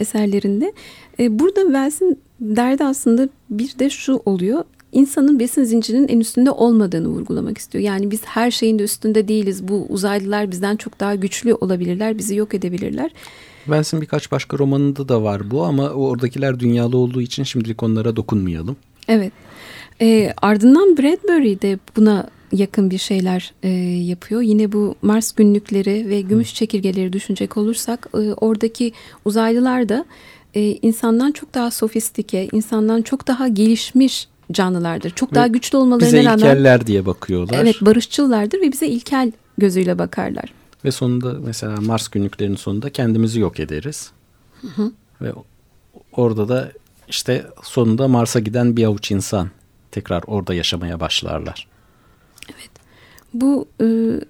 eserlerinde 0.00 0.72
e, 1.18 1.38
burada 1.38 1.60
Wells'in 1.60 2.18
derdi 2.40 2.84
aslında 2.84 3.28
bir 3.50 3.78
de 3.78 3.90
şu 3.90 4.22
oluyor 4.26 4.64
insanın 4.94 5.38
besin 5.38 5.64
zincirinin 5.64 6.08
en 6.08 6.20
üstünde 6.20 6.50
olmadığını 6.50 7.08
vurgulamak 7.08 7.58
istiyor. 7.58 7.84
Yani 7.84 8.10
biz 8.10 8.20
her 8.24 8.50
şeyin 8.50 8.78
de 8.78 8.82
üstünde 8.82 9.28
değiliz. 9.28 9.68
Bu 9.68 9.86
uzaylılar 9.88 10.50
bizden 10.50 10.76
çok 10.76 11.00
daha 11.00 11.14
güçlü 11.14 11.54
olabilirler, 11.54 12.18
bizi 12.18 12.36
yok 12.36 12.54
edebilirler. 12.54 13.10
Wells'in 13.64 14.00
birkaç 14.00 14.32
başka 14.32 14.58
romanında 14.58 15.08
da 15.08 15.22
var 15.22 15.50
bu 15.50 15.64
ama 15.64 15.88
oradakiler 15.88 16.60
dünyalı 16.60 16.96
olduğu 16.96 17.22
için 17.22 17.42
şimdilik 17.42 17.82
onlara 17.82 18.16
dokunmayalım. 18.16 18.76
Evet. 19.08 19.32
E, 20.00 20.32
ardından 20.42 20.96
Bradbury 20.96 21.62
de 21.62 21.78
buna 21.96 22.26
yakın 22.52 22.90
bir 22.90 22.98
şeyler 22.98 23.52
e, 23.62 23.68
yapıyor. 24.02 24.42
Yine 24.42 24.72
bu 24.72 24.94
Mars 25.02 25.32
günlükleri 25.32 26.08
ve 26.08 26.20
gümüş 26.20 26.54
çekirgeleri 26.54 27.12
düşünecek 27.12 27.56
olursak 27.56 28.08
e, 28.14 28.18
oradaki 28.18 28.92
uzaylılar 29.24 29.88
da 29.88 30.04
e, 30.54 30.78
insandan 30.82 31.32
çok 31.32 31.54
daha 31.54 31.70
sofistike, 31.70 32.48
insandan 32.52 33.02
çok 33.02 33.26
daha 33.26 33.48
gelişmiş 33.48 34.28
canlılardır. 34.52 35.10
Çok 35.10 35.32
ve 35.32 35.34
daha 35.34 35.46
güçlü 35.46 35.78
olmalarına 35.78 36.06
bize 36.06 36.24
rağmen. 36.24 36.36
Bize 36.36 36.46
ilkeller 36.46 36.86
diye 36.86 37.06
bakıyorlar. 37.06 37.58
Evet 37.62 37.76
barışçıllardır 37.80 38.60
ve 38.60 38.72
bize 38.72 38.86
ilkel 38.86 39.32
gözüyle 39.58 39.98
bakarlar. 39.98 40.52
Ve 40.84 40.90
sonunda 40.90 41.32
mesela 41.44 41.80
Mars 41.80 42.08
günlüklerinin 42.08 42.56
sonunda 42.56 42.90
kendimizi 42.90 43.40
yok 43.40 43.60
ederiz. 43.60 44.10
Hı 44.60 44.66
hı. 44.66 44.92
Ve 45.20 45.32
orada 46.12 46.48
da 46.48 46.72
işte 47.08 47.46
sonunda 47.62 48.08
Mars'a 48.08 48.40
giden 48.40 48.76
bir 48.76 48.84
avuç 48.84 49.10
insan 49.10 49.50
tekrar 49.90 50.22
orada 50.26 50.54
yaşamaya 50.54 51.00
başlarlar. 51.00 51.66
Bu 53.34 53.68
e, 53.80 53.86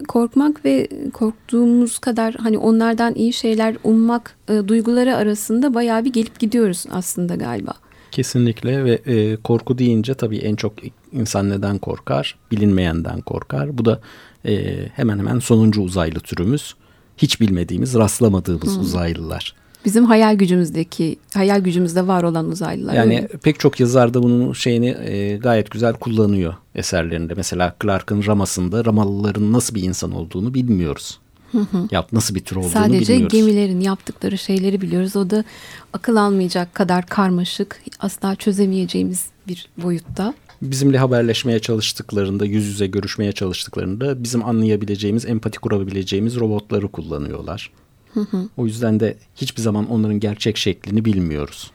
korkmak 0.08 0.64
ve 0.64 0.88
korktuğumuz 1.12 1.98
kadar 1.98 2.34
hani 2.34 2.58
onlardan 2.58 3.14
iyi 3.14 3.32
şeyler 3.32 3.76
ummak 3.84 4.36
e, 4.48 4.68
duyguları 4.68 5.16
arasında 5.16 5.74
bayağı 5.74 6.04
bir 6.04 6.12
gelip 6.12 6.38
gidiyoruz 6.38 6.84
aslında 6.90 7.34
galiba. 7.34 7.72
Kesinlikle 8.10 8.84
ve 8.84 8.92
e, 8.92 9.36
korku 9.36 9.78
deyince 9.78 10.14
tabii 10.14 10.38
en 10.38 10.56
çok 10.56 10.72
insan 11.12 11.50
neden 11.50 11.78
korkar? 11.78 12.38
Bilinmeyenden 12.50 13.20
korkar. 13.20 13.78
Bu 13.78 13.84
da 13.84 14.00
e, 14.46 14.74
hemen 14.88 15.18
hemen 15.18 15.38
sonuncu 15.38 15.82
uzaylı 15.82 16.20
türümüz. 16.20 16.74
Hiç 17.16 17.40
bilmediğimiz, 17.40 17.94
rastlamadığımız 17.94 18.74
hmm. 18.74 18.80
uzaylılar. 18.80 19.54
Bizim 19.84 20.04
hayal 20.04 20.34
gücümüzdeki, 20.34 21.16
hayal 21.34 21.60
gücümüzde 21.60 22.06
var 22.06 22.22
olan 22.22 22.48
uzaylılar. 22.48 22.94
Yani 22.94 23.28
pek 23.42 23.60
çok 23.60 23.80
yazar 23.80 24.14
da 24.14 24.22
bunun 24.22 24.52
şeyini 24.52 24.88
e, 24.88 25.36
gayet 25.36 25.70
güzel 25.70 25.94
kullanıyor 25.94 26.54
eserlerinde. 26.74 27.34
Mesela 27.36 27.76
Clark'ın 27.82 28.26
Ramas'ında 28.26 28.84
Ramalıların 28.84 29.52
nasıl 29.52 29.74
bir 29.74 29.82
insan 29.82 30.12
olduğunu 30.12 30.54
bilmiyoruz. 30.54 31.18
Hı 31.52 31.58
hı. 31.58 31.88
Yap 31.90 32.12
nasıl 32.12 32.34
bir 32.34 32.40
tür 32.40 32.56
olduğunu 32.56 32.70
Sadece 32.70 32.92
bilmiyoruz. 32.92 33.32
Sadece 33.32 33.36
gemilerin 33.38 33.80
yaptıkları 33.80 34.38
şeyleri 34.38 34.80
biliyoruz. 34.80 35.16
O 35.16 35.30
da 35.30 35.44
akıl 35.92 36.16
almayacak 36.16 36.74
kadar 36.74 37.06
karmaşık, 37.06 37.82
asla 38.00 38.36
çözemeyeceğimiz 38.36 39.26
bir 39.48 39.68
boyutta. 39.82 40.34
Bizimle 40.62 40.98
haberleşmeye 40.98 41.58
çalıştıklarında, 41.58 42.44
yüz 42.44 42.66
yüze 42.66 42.86
görüşmeye 42.86 43.32
çalıştıklarında 43.32 44.22
bizim 44.22 44.44
anlayabileceğimiz, 44.44 45.26
empati 45.26 45.58
kurabileceğimiz 45.58 46.36
robotları 46.40 46.88
kullanıyorlar. 46.88 47.70
Hı 48.14 48.20
hı. 48.20 48.48
O 48.56 48.66
yüzden 48.66 49.00
de 49.00 49.16
hiçbir 49.36 49.62
zaman 49.62 49.90
onların 49.90 50.20
gerçek 50.20 50.56
şeklini 50.56 51.04
bilmiyoruz. 51.04 51.70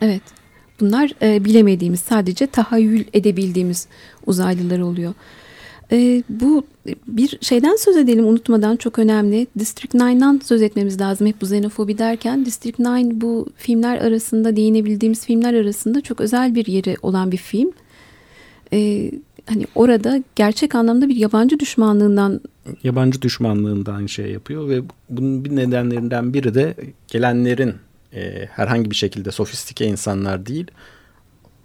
Evet. 0.00 0.22
Bunlar 0.80 1.12
e, 1.22 1.44
bilemediğimiz, 1.44 2.00
sadece 2.00 2.46
tahayyül 2.46 3.04
edebildiğimiz 3.12 3.86
uzaylılar 4.26 4.78
oluyor. 4.78 5.14
E, 5.92 6.22
bu 6.28 6.64
bir 7.08 7.38
şeyden 7.40 7.76
söz 7.76 7.96
edelim 7.96 8.26
unutmadan 8.26 8.76
çok 8.76 8.98
önemli. 8.98 9.46
District 9.58 9.94
9'dan 9.94 10.40
söz 10.44 10.62
etmemiz 10.62 11.00
lazım 11.00 11.26
hep 11.26 11.40
bu 11.40 11.46
xenofobi 11.46 11.98
derken. 11.98 12.44
District 12.44 12.78
9 12.78 13.20
bu 13.20 13.46
filmler 13.56 13.98
arasında 13.98 14.56
değinebildiğimiz 14.56 15.26
filmler 15.26 15.54
arasında 15.54 16.00
çok 16.00 16.20
özel 16.20 16.54
bir 16.54 16.66
yeri 16.66 16.96
olan 17.02 17.32
bir 17.32 17.36
film. 17.36 17.72
E, 18.72 19.10
hani 19.46 19.66
orada 19.74 20.22
gerçek 20.36 20.74
anlamda 20.74 21.08
bir 21.08 21.16
yabancı 21.16 21.60
düşmanlığından 21.60 22.40
yabancı 22.82 23.22
düşmanlığından 23.22 24.06
şey 24.06 24.30
yapıyor 24.30 24.68
ve 24.68 24.82
bunun 25.10 25.44
bir 25.44 25.56
nedenlerinden 25.56 26.34
biri 26.34 26.54
de 26.54 26.74
gelenlerin 27.08 27.74
e, 28.12 28.46
herhangi 28.46 28.90
bir 28.90 28.96
şekilde 28.96 29.30
sofistike 29.30 29.86
insanlar 29.86 30.46
değil 30.46 30.66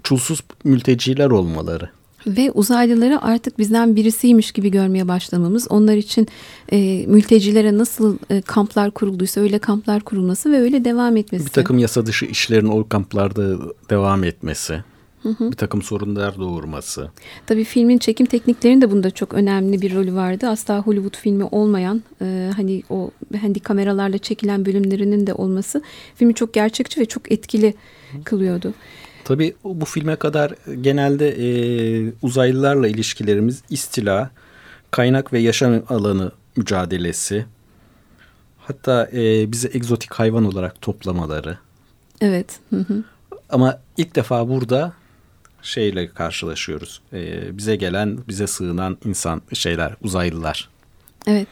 çulsuz 0.04 0.44
mülteciler 0.64 1.30
olmaları. 1.30 1.90
Ve 2.28 2.52
uzaylıları 2.52 3.22
artık 3.22 3.60
bizden 3.60 3.96
birisiymiş 3.96 4.52
gibi 4.52 4.72
görmeye 4.72 5.08
başlamamız, 5.08 5.68
onlar 5.70 5.96
için 5.96 6.28
e, 6.72 7.06
mültecilere 7.08 7.78
nasıl 7.78 8.18
e, 8.30 8.42
kamplar 8.42 8.92
kurulduysa 8.92 9.42
öyle 9.42 9.60
kamplar 9.60 10.02
kurulması 10.02 10.52
ve 10.52 10.60
öyle 10.60 10.86
devam 10.86 11.18
etmesi. 11.18 11.46
Bir 11.46 11.50
takım 11.50 11.78
yasa 11.78 12.06
dışı 12.06 12.26
işlerin 12.26 12.68
o 12.68 12.88
kamplarda 12.88 13.58
devam 13.90 14.24
etmesi. 14.24 14.84
Hı 15.24 15.30
hı. 15.30 15.52
Bir 15.52 15.56
takım 15.56 15.82
sorunlar 15.82 16.38
doğurması. 16.38 17.10
Tabii 17.46 17.64
filmin 17.64 17.98
çekim 17.98 18.26
tekniklerinin 18.26 18.82
de 18.82 18.92
bunda 18.92 19.12
çok 19.12 19.34
önemli 19.34 19.82
bir 19.82 19.96
rolü 19.96 20.16
vardı. 20.16 20.48
Asla 20.48 20.82
Hollywood 20.82 21.18
filmi 21.18 21.44
olmayan 21.44 22.04
e, 22.22 22.52
hani 22.56 22.84
o 22.90 23.12
handy 23.42 23.60
kameralarla 23.60 24.18
çekilen 24.18 24.66
bölümlerinin 24.66 25.28
de 25.28 25.34
olması 25.34 25.82
filmi 26.16 26.34
çok 26.34 26.54
gerçekçi 26.54 27.00
ve 27.00 27.06
çok 27.06 27.32
etkili 27.32 27.74
kılıyordu. 28.24 28.74
Tabii 29.24 29.56
bu 29.64 29.86
filme 29.86 30.16
kadar 30.16 30.54
genelde 30.82 31.30
e, 31.30 31.48
uzaylılarla 32.22 32.88
ilişkilerimiz 32.88 33.62
istila, 33.70 34.30
kaynak 34.92 35.34
ve 35.34 35.40
yaşam 35.40 35.82
alanı 35.90 36.32
mücadelesi. 36.56 37.46
Hatta 38.58 39.10
e, 39.14 39.52
bizi 39.52 39.70
egzotik 39.74 40.14
hayvan 40.14 40.46
olarak 40.46 40.82
toplamaları. 40.82 41.58
Evet. 42.22 42.60
Hı 42.70 42.80
hı. 42.80 43.04
Ama 43.50 43.80
ilk 43.98 44.16
defa 44.16 44.50
burada 44.50 44.94
şeyle 45.62 46.10
karşılaşıyoruz. 46.10 47.02
E, 47.14 47.58
bize 47.58 47.76
gelen, 47.76 48.18
bize 48.28 48.48
sığınan 48.48 48.98
insan 49.06 49.42
şeyler, 49.54 49.96
uzaylılar. 50.02 50.70
Evet 51.28 51.48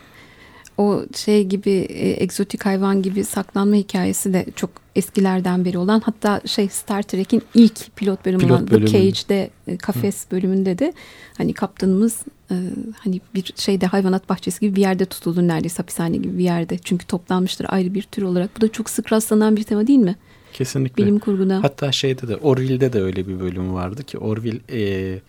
o 0.78 1.04
şey 1.16 1.44
gibi 1.44 1.72
e, 1.72 2.24
egzotik 2.24 2.66
hayvan 2.66 3.02
gibi 3.02 3.24
saklanma 3.24 3.76
hikayesi 3.76 4.34
de 4.34 4.46
çok 4.56 4.70
eskilerden 4.96 5.66
beri 5.66 5.78
olan 5.78 6.02
hatta 6.06 6.42
şey 6.46 6.70
Star 6.70 7.02
Trek'in 7.02 7.42
ilk 7.54 7.96
pilot 7.96 8.26
bölümü 8.26 8.44
pilot 8.44 8.52
olan 8.52 8.72
bölümü. 8.72 8.86
The 8.86 8.92
Cage'de 8.92 9.50
e, 9.68 9.78
kafes 9.78 10.26
Hı. 10.26 10.32
bölümünde 10.32 10.80
de 10.80 10.94
hani 11.38 11.54
kaptanımız 11.54 12.22
e, 12.52 12.56
hani 12.98 13.22
bir 13.36 13.54
şeyde 13.56 13.86
hayvanat 13.86 14.30
bahçesi 14.30 14.60
gibi 14.60 14.76
bir 14.76 14.82
yerde 14.82 15.06
tutuldu 15.06 15.48
neredeyse 15.48 15.78
hapishane 15.78 16.18
gibi 16.18 16.38
bir 16.38 16.44
yerde. 16.44 16.78
Çünkü 16.78 17.06
toplanmıştır 17.06 17.66
ayrı 17.70 17.94
bir 17.94 18.04
tür 18.04 18.22
olarak. 18.22 18.58
Bu 18.58 18.62
da 18.62 18.72
çok 18.72 18.90
sık 18.90 19.14
rastlanan 19.14 19.56
bir 19.56 19.64
tema 19.64 19.88
değil 19.88 20.00
mi? 20.00 20.16
Kesinlikle. 20.58 21.04
Bilim 21.04 21.20
kurguda. 21.20 21.64
Hatta 21.64 21.92
şeyde 21.92 22.28
de 22.28 22.36
Orville'de 22.38 22.94
de 22.94 23.02
öyle 23.02 23.28
bir 23.28 23.40
bölüm 23.40 23.74
vardı 23.74 24.04
ki 24.04 24.18
Orville 24.18 24.60
e, 24.72 25.20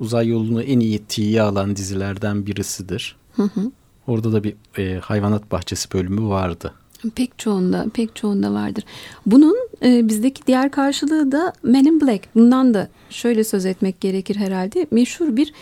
uzay 0.00 0.28
yolunu 0.28 0.62
en 0.62 0.80
iyi 0.80 0.98
tiye 0.98 1.42
alan 1.42 1.76
dizilerden 1.76 2.46
birisidir. 2.46 3.16
Hı 3.36 3.42
hı. 3.42 3.70
Orada 4.06 4.32
da 4.32 4.44
bir 4.44 4.54
e, 4.78 4.98
hayvanat 4.98 5.52
bahçesi 5.52 5.92
bölümü 5.92 6.28
vardı. 6.28 6.72
Pek 7.14 7.38
çoğunda, 7.38 7.86
pek 7.94 8.16
çoğunda 8.16 8.52
vardır. 8.52 8.84
Bunun 9.26 9.56
e, 9.82 10.08
bizdeki 10.08 10.46
diğer 10.46 10.70
karşılığı 10.70 11.32
da 11.32 11.52
Men 11.62 11.84
in 11.84 12.00
Black. 12.00 12.28
Bundan 12.34 12.74
da 12.74 12.88
şöyle 13.10 13.44
söz 13.44 13.66
etmek 13.66 14.00
gerekir 14.00 14.36
herhalde. 14.36 14.86
Meşhur 14.90 15.36
bir 15.36 15.52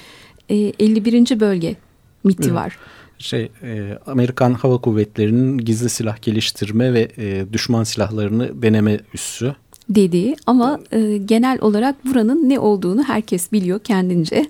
e, 0.49 0.57
51. 0.57 1.41
bölge 1.41 1.77
miti 2.25 2.43
evet. 2.43 2.55
var. 2.55 2.79
Şey, 3.19 3.51
e, 3.63 3.99
Amerikan 4.07 4.55
Hava 4.55 4.79
Kuvvetleri'nin 4.79 5.59
gizli 5.59 5.89
silah 5.89 6.23
geliştirme 6.23 6.95
ve 6.95 7.09
e, 7.19 7.53
düşman 7.53 7.85
silahlarını 7.85 8.63
deneme 8.63 9.01
üssü. 9.15 9.55
Dediği 9.89 10.37
ama 10.47 10.81
e, 10.93 11.17
genel 11.17 11.59
olarak 11.61 12.05
buranın 12.05 12.49
ne 12.49 12.59
olduğunu 12.59 13.03
herkes 13.03 13.53
biliyor 13.53 13.81
kendince. 13.81 14.47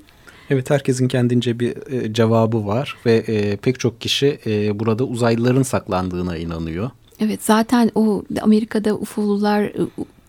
Evet 0.50 0.70
herkesin 0.70 1.09
kendince 1.09 1.61
bir 1.61 1.92
e, 1.92 2.12
cevabı 2.12 2.66
var 2.66 2.96
ve 3.07 3.14
e, 3.14 3.57
pek 3.57 3.81
çok 3.81 4.00
kişi 4.00 4.38
e, 4.46 4.79
burada 4.79 5.05
uzaylıların 5.05 5.62
saklandığına 5.62 6.37
inanıyor. 6.37 6.90
Evet 7.20 7.42
zaten 7.42 7.90
o 7.94 8.22
Amerika'da 8.42 8.94
UFO'lular 8.94 9.62
e, 9.62 9.72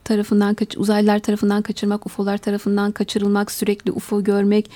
tarafından 0.05 0.53
kaç 0.53 0.77
uzaylılar 0.77 1.19
tarafından 1.19 1.61
kaçırmak, 1.61 2.05
UFO'lar 2.05 2.37
tarafından 2.37 2.91
kaçırılmak, 2.91 3.51
sürekli 3.51 3.91
UFO 3.91 4.23
görmek 4.23 4.69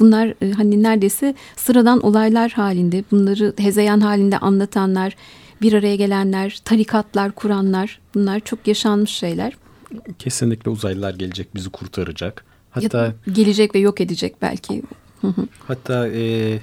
bunlar 0.00 0.34
e, 0.42 0.52
hani 0.52 0.82
neredeyse 0.82 1.34
sıradan 1.56 2.00
olaylar 2.00 2.50
halinde. 2.50 3.04
Bunları 3.10 3.54
hezeyan 3.58 4.00
halinde 4.00 4.38
anlatanlar, 4.38 5.16
bir 5.62 5.72
araya 5.72 5.96
gelenler, 5.96 6.60
tarikatlar 6.64 7.32
kuranlar 7.32 8.00
bunlar 8.14 8.40
çok 8.40 8.68
yaşanmış 8.68 9.10
şeyler. 9.10 9.56
Kesinlikle 10.18 10.70
uzaylılar 10.70 11.14
gelecek 11.14 11.54
bizi 11.54 11.70
kurtaracak. 11.70 12.44
Hatta 12.70 13.04
ya, 13.04 13.14
gelecek 13.32 13.74
ve 13.74 13.78
yok 13.78 14.00
edecek 14.00 14.34
belki. 14.42 14.82
hatta 15.66 16.08
e, 16.08 16.58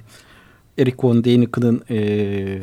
Eric 0.78 0.98
von 1.04 1.24
Däniken'ın 1.24 1.82
e, 1.90 2.62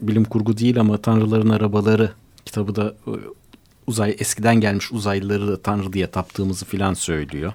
bilim 0.00 0.24
kurgu 0.24 0.58
değil 0.58 0.80
ama 0.80 0.98
Tanrıların 0.98 1.48
Arabaları 1.48 2.10
kitabı 2.44 2.76
da 2.76 2.94
e, 3.06 3.12
uzay 3.86 4.16
eskiden 4.18 4.60
gelmiş 4.60 4.92
uzaylıları 4.92 5.62
Tanrı 5.62 5.92
diye 5.92 6.06
taptığımızı 6.06 6.64
filan 6.64 6.94
söylüyor. 6.94 7.52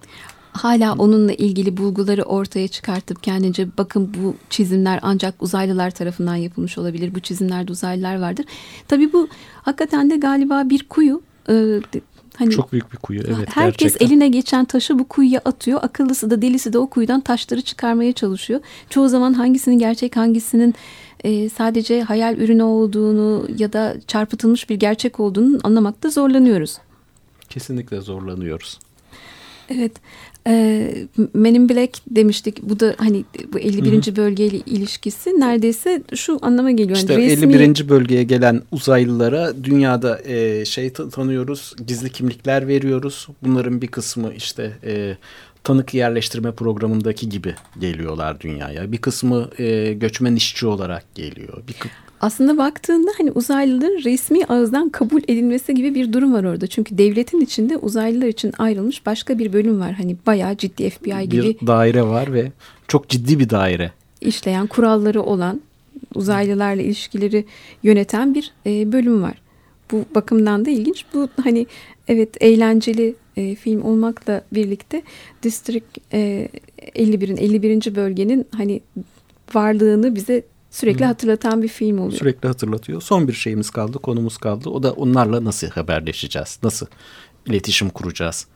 hala 0.54 0.94
onunla 0.94 1.34
ilgili 1.34 1.78
bulguları 1.78 2.24
ortaya 2.24 2.68
çıkartıp 2.68 3.24
kendince 3.24 3.68
bakın 3.78 4.14
bu 4.18 4.36
çizimler 4.50 5.00
ancak 5.02 5.44
uzaylılar 5.44 5.92
tarafından 5.92 6.36
yapılmış 6.36 6.78
olabilir. 6.78 7.16
Bu 7.16 7.20
çizimlerde 7.20 7.72
uzaylılar 7.72 8.20
vardır. 8.20 8.46
Tabii 8.88 9.14
bu 9.14 9.28
hakikaten 9.62 10.10
de 10.10 10.16
galiba 10.18 10.70
bir 10.70 10.84
kuyu. 10.90 11.22
Ee, 11.50 11.80
Hani 12.38 12.52
Çok 12.52 12.72
büyük 12.72 12.92
bir 12.92 12.98
kuyu 12.98 13.22
evet 13.28 13.48
Herkes 13.52 13.94
gerçekten. 13.94 14.08
eline 14.08 14.28
geçen 14.28 14.66
taşı 14.66 15.00
bu 15.00 15.08
kuyuya 15.08 15.42
atıyor. 15.46 15.80
Akıllısı 15.84 16.30
da 16.30 16.42
delisi 16.42 16.74
de 16.74 16.78
o 16.78 16.90
kuyudan 16.90 17.22
taşları 17.22 17.62
çıkarmaya 17.62 18.14
çalışıyor. 18.14 18.60
Çoğu 18.90 19.10
zaman 19.10 19.34
hangisinin 19.34 19.80
gerçek 19.80 20.18
hangisinin 20.18 20.76
e, 21.24 21.50
sadece 21.50 22.02
hayal 22.02 22.38
ürünü 22.38 22.64
olduğunu 22.64 23.48
ya 23.58 23.74
da 23.74 23.96
çarpıtılmış 24.08 24.70
bir 24.70 24.76
gerçek 24.76 25.20
olduğunu 25.20 25.60
anlamakta 25.64 26.10
zorlanıyoruz. 26.10 26.78
Kesinlikle 27.50 28.02
zorlanıyoruz. 28.02 28.80
Evet. 29.70 29.92
E, 30.48 30.96
Men 31.34 31.54
in 31.54 31.70
Black 31.70 31.98
demiştik. 32.08 32.64
Bu 32.64 32.80
da 32.80 32.96
hani 32.98 33.26
bu 33.54 33.60
51. 33.60 33.92
Hı-hı. 33.92 34.16
bölgeyle 34.16 34.58
ilişkisi 34.58 35.30
neredeyse 35.30 36.04
şu 36.16 36.40
anlama 36.42 36.72
geliyor. 36.72 36.98
İşte 36.98 37.14
yani 37.14 37.26
resmi... 37.26 37.54
51. 37.54 37.90
bölgeye 37.90 38.24
gelen 38.24 38.62
uzaylılara 38.72 39.64
dünyada 39.64 40.22
e, 40.26 40.66
şey 40.66 40.94
tanıyoruz. 40.94 41.76
Gizli 41.88 42.10
kimlikler 42.10 42.68
veriyoruz. 42.68 43.28
Bunların 43.44 43.82
bir 43.82 43.88
kısmı 43.88 44.34
işte 44.34 44.72
e, 44.84 45.18
tanık 45.64 45.94
yerleştirme 45.94 46.52
programındaki 46.52 47.30
gibi 47.30 47.56
geliyorlar 47.80 48.40
dünyaya. 48.40 48.92
Bir 48.92 48.98
kısmı 48.98 49.50
e, 49.60 49.94
göçmen 49.94 50.36
işçi 50.36 50.68
olarak 50.68 51.16
geliyor. 51.16 51.64
Bir 51.68 51.76
aslında 52.22 52.58
baktığında 52.58 53.12
hani 53.18 53.32
uzaylıların 53.32 54.04
resmi 54.04 54.46
ağızdan 54.46 54.90
kabul 54.90 55.22
edilmesi 55.24 55.74
gibi 55.74 55.96
bir 55.96 56.14
durum 56.14 56.34
var 56.34 56.44
orada. 56.44 56.68
Çünkü 56.68 56.98
devletin 56.98 57.42
içinde 57.42 57.78
uzaylılar 57.78 58.28
için 58.28 58.54
ayrılmış 58.58 59.06
başka 59.06 59.40
bir 59.40 59.54
bölüm 59.54 59.80
var. 59.80 59.92
Hani 59.92 60.16
bayağı 60.26 60.58
ciddi 60.58 60.90
FBI 60.90 61.30
gibi. 61.30 61.58
Bir 61.62 61.68
daire 61.68 62.04
var 62.04 62.34
ve 62.34 62.52
çok 62.88 63.10
ciddi 63.10 63.40
bir 63.40 63.50
daire. 63.50 63.92
İşleyen 64.22 64.68
kuralları 64.68 65.22
olan 65.22 65.62
uzaylılarla 66.16 66.82
ilişkileri 66.82 67.46
yöneten 67.84 68.36
bir 68.36 68.52
e, 68.66 68.92
bölüm 68.92 69.24
var. 69.24 69.41
Bu 69.92 70.06
bakımdan 70.16 70.66
da 70.66 70.70
ilginç. 70.70 71.06
Bu 71.14 71.30
hani 71.44 71.68
evet 72.08 72.44
eğlenceli 72.44 73.16
e, 73.38 73.56
film 73.56 73.82
olmakla 73.82 74.42
birlikte 74.54 75.02
District 75.44 75.98
e, 76.14 76.50
51'in 76.96 77.38
51. 77.38 77.96
bölgenin 77.96 78.48
hani 78.58 78.82
varlığını 79.54 80.16
bize 80.16 80.44
Sürekli 80.72 81.06
hatırlatan 81.06 81.62
bir 81.62 81.68
film 81.68 82.00
oluyor. 82.00 82.20
Sürekli 82.20 82.48
hatırlatıyor. 82.48 83.02
Son 83.02 83.28
bir 83.28 83.34
şeyimiz 83.34 83.70
kaldı, 83.70 84.00
konumuz 84.00 84.38
kaldı. 84.38 84.70
O 84.70 84.84
da 84.84 84.94
onlarla 84.94 85.46
nasıl 85.46 85.68
haberleşeceğiz? 85.68 86.60
Nasıl 86.64 86.86
iletişim 87.46 87.90
kuracağız? 87.90 88.48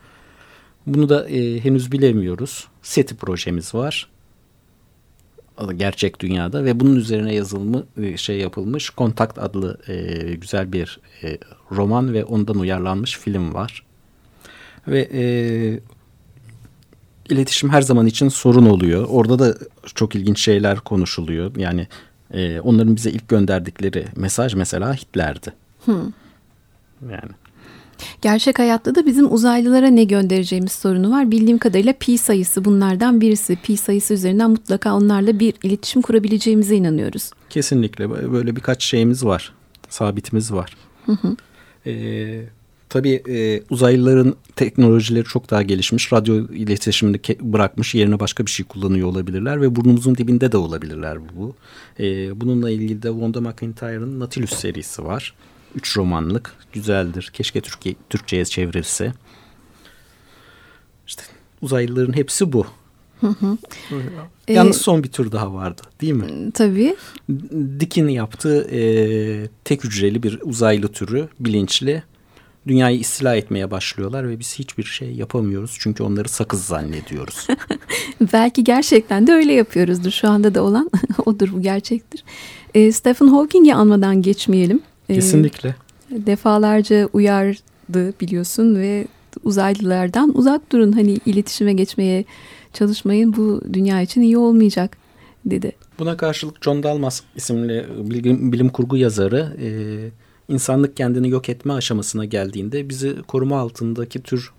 Bunu 0.88 1.10
da 1.10 1.30
e, 1.30 1.64
henüz 1.64 1.92
bilemiyoruz. 1.92 2.68
SETI 2.82 3.16
projemiz 3.16 3.76
var. 3.76 4.10
Gerçek 5.76 6.20
dünyada 6.20 6.66
ve 6.66 6.80
bunun 6.80 6.96
üzerine 6.96 7.36
yazılımı 7.36 7.84
e, 8.02 8.18
şey 8.18 8.38
yapılmış 8.40 8.90
Kontakt 8.90 9.40
adlı 9.40 9.78
e, 9.88 10.34
güzel 10.34 10.74
bir 10.74 11.00
e, 11.24 11.38
roman 11.72 12.14
ve 12.14 12.26
ondan 12.26 12.60
uyarlanmış 12.60 13.18
film 13.18 13.54
var. 13.54 13.84
Ve 14.88 15.10
e, 15.14 15.24
iletişim 17.30 17.70
her 17.70 17.82
zaman 17.82 18.06
için 18.06 18.30
sorun 18.30 18.66
oluyor. 18.66 19.08
Orada 19.10 19.40
da 19.40 19.58
çok 19.96 20.16
ilginç 20.16 20.40
şeyler 20.40 20.80
konuşuluyor. 20.80 21.56
Yani 21.56 21.88
e, 22.34 22.60
onların 22.60 22.96
bize 22.96 23.12
ilk 23.12 23.30
gönderdikleri 23.30 24.06
mesaj 24.16 24.54
mesela 24.54 24.94
Hitler'di. 24.94 25.54
Hmm. 25.86 26.12
Yani. 27.12 27.32
Gerçek 28.22 28.60
hayatta 28.60 28.96
da 28.96 29.06
bizim 29.06 29.34
uzaylılara 29.34 29.88
ne 29.88 30.04
göndereceğimiz 30.04 30.72
sorunu 30.72 31.12
var. 31.12 31.32
Bildiğim 31.32 31.58
kadarıyla 31.58 31.94
pi 32.00 32.18
sayısı 32.18 32.66
bunlardan 32.66 33.22
birisi. 33.22 33.56
Pi 33.56 33.78
sayısı 33.78 34.14
üzerinden 34.14 34.50
mutlaka 34.50 34.96
onlarla 34.96 35.40
bir 35.40 35.54
iletişim 35.64 36.02
kurabileceğimize 36.02 36.76
inanıyoruz. 36.76 37.32
Kesinlikle 37.50 38.32
böyle 38.32 38.56
birkaç 38.56 38.84
şeyimiz 38.84 39.26
var. 39.26 39.54
Sabitimiz 39.90 40.54
var. 40.54 40.78
Hı 41.06 41.12
hı. 41.12 41.36
Ee, 41.86 42.46
Tabii 42.90 43.24
e, 43.30 43.64
uzaylıların 43.70 44.36
teknolojileri 44.56 45.24
çok 45.24 45.52
daha 45.52 45.62
gelişmiş. 45.62 46.14
Radyo 46.14 46.36
iletişimini 46.36 47.20
bırakmış 47.42 47.96
yerine 47.96 48.20
başka 48.20 48.46
bir 48.46 48.52
şey 48.52 48.66
kullanıyor 48.66 49.08
olabilirler 49.08 49.62
ve 49.62 49.76
burnumuzun 49.76 50.16
dibinde 50.16 50.52
de 50.52 50.58
olabilirler 50.58 51.18
bu. 51.36 51.56
E, 52.00 52.42
bununla 52.42 52.70
ilgili 52.70 53.02
de 53.02 53.10
Wanda 53.10 53.42
McIntyre'ın 53.42 54.20
Nautilus 54.20 54.54
serisi 54.54 55.04
var. 55.04 55.34
Üç 55.76 55.98
romanlık. 55.98 56.56
Güzeldir. 56.74 57.32
Keşke 57.34 57.62
Türkiye, 57.62 57.96
Türkçe'ye 58.10 58.46
çevrilse. 58.46 59.14
İşte 61.08 61.24
uzaylıların 61.62 62.14
hepsi 62.14 62.54
bu. 62.54 62.66
Hı 63.22 63.28
hı. 63.28 63.58
Yalnız 64.48 64.78
ee, 64.78 64.80
son 64.80 65.04
bir 65.04 65.12
tür 65.12 65.32
daha 65.32 65.54
vardı 65.54 65.82
değil 66.02 66.14
mi? 66.14 66.52
Tabii. 66.52 66.96
Dick'in 67.80 68.08
yaptığı 68.08 68.62
e, 68.72 68.80
tek 69.64 69.84
hücreli 69.84 70.24
bir 70.24 70.40
uzaylı 70.44 70.88
türü 70.88 71.28
bilinçli 71.40 72.04
dünyayı 72.68 73.00
istila 73.00 73.36
etmeye 73.36 73.72
başlıyorlar 73.72 74.30
ve 74.30 74.40
biz 74.40 74.60
hiçbir 74.60 74.84
şey 74.84 75.12
yapamıyoruz 75.12 75.78
çünkü 75.80 76.04
onları 76.04 76.30
sakız 76.30 76.66
zannediyoruz. 76.66 77.48
Belki 78.34 78.64
gerçekten 78.64 79.28
de 79.28 79.34
öyle 79.34 79.54
yapıyoruzdur. 79.54 80.12
Şu 80.12 80.30
anda 80.30 80.56
da 80.56 80.64
olan 80.64 80.92
odur 81.26 81.50
bu 81.54 81.62
gerçektir. 81.62 82.24
E, 82.74 82.92
Stephen 82.92 83.28
Hawking'i 83.28 83.76
anmadan 83.76 84.22
geçmeyelim. 84.22 84.82
E, 85.10 85.14
Kesinlikle. 85.14 85.76
Defalarca 86.12 87.10
uyardı 87.14 88.14
biliyorsun 88.22 88.76
ve 88.76 89.08
uzaylılardan 89.44 90.38
uzak 90.38 90.72
durun 90.72 90.92
hani 90.92 91.20
iletişime 91.26 91.74
geçmeye 91.74 92.26
çalışmayın 92.74 93.36
bu 93.36 93.62
dünya 93.74 94.02
için 94.02 94.22
iyi 94.22 94.38
olmayacak 94.38 94.98
dedi. 95.46 95.72
Buna 96.00 96.18
karşılık 96.18 96.64
John 96.64 96.84
Dalmas 96.84 97.22
isimli 97.36 97.86
bilim, 97.98 98.52
bilim 98.52 98.70
kurgu 98.70 98.98
yazarı 98.98 99.58
e, 99.62 99.68
insanlık 100.54 100.98
kendini 100.98 101.30
yok 101.30 101.50
etme 101.50 101.74
aşamasına 101.74 102.26
geldiğinde 102.26 102.90
bizi 102.90 103.22
koruma 103.28 103.60
altındaki 103.60 104.24
tür 104.24 104.52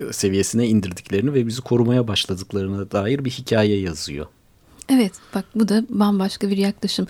e, 0.00 0.12
seviyesine 0.12 0.66
indirdiklerini 0.66 1.34
ve 1.34 1.46
bizi 1.46 1.60
korumaya 1.60 2.08
başladıklarına 2.08 2.90
dair 2.90 3.24
bir 3.24 3.30
hikaye 3.30 3.80
yazıyor. 3.80 4.26
Evet 4.88 5.12
bak 5.34 5.44
bu 5.54 5.68
da 5.68 5.84
bambaşka 5.88 6.48
bir 6.48 6.56
yaklaşım. 6.56 7.06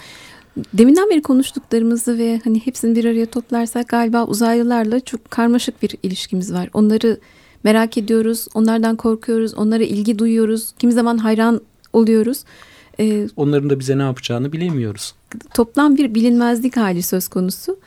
Deminden 0.56 1.10
beri 1.10 1.22
konuştuklarımızı 1.22 2.18
ve 2.18 2.40
hani 2.44 2.66
hepsini 2.66 2.96
bir 2.96 3.04
araya 3.04 3.26
toplarsak 3.26 3.88
galiba 3.88 4.26
uzaylılarla 4.26 5.00
çok 5.00 5.30
karmaşık 5.30 5.82
bir 5.82 5.94
ilişkimiz 6.02 6.52
var. 6.52 6.68
Onları 6.74 7.20
merak 7.64 7.98
ediyoruz, 7.98 8.48
onlardan 8.54 8.96
korkuyoruz, 8.96 9.54
onlara 9.54 9.82
ilgi 9.82 10.18
duyuyoruz. 10.18 10.72
Kimi 10.78 10.92
zaman 10.92 11.18
hayran 11.18 11.60
oluyoruz. 11.92 12.44
Ee, 13.00 13.26
Onların 13.36 13.70
da 13.70 13.80
bize 13.80 13.98
ne 13.98 14.02
yapacağını 14.02 14.52
bilemiyoruz. 14.52 15.14
Toplam 15.54 15.96
bir 15.96 16.14
bilinmezlik 16.14 16.76
hali 16.76 17.02
söz 17.02 17.28
konusu 17.28 17.78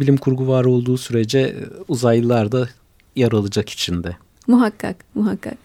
bilim 0.00 0.16
kurgu 0.16 0.48
var 0.48 0.64
olduğu 0.64 0.98
sürece 0.98 1.38
e, 1.38 1.54
uzaylılar 1.88 2.52
da 2.52 2.68
yer 3.16 3.32
alacak 3.32 3.68
içinde. 3.70 4.16
Muhakkak, 4.46 4.96
muhakkak. 5.14 5.56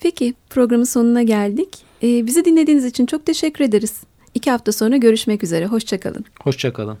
Peki 0.00 0.34
programın 0.50 0.84
sonuna 0.84 1.22
geldik. 1.22 1.68
Ee, 2.02 2.26
bizi 2.26 2.44
dinlediğiniz 2.44 2.84
için 2.84 3.06
çok 3.06 3.26
teşekkür 3.26 3.64
ederiz. 3.64 3.94
İki 4.38 4.50
hafta 4.50 4.72
sonra 4.72 4.96
görüşmek 4.96 5.44
üzere. 5.44 5.66
Hoşçakalın. 5.66 6.24
Hoşçakalın. 6.42 6.98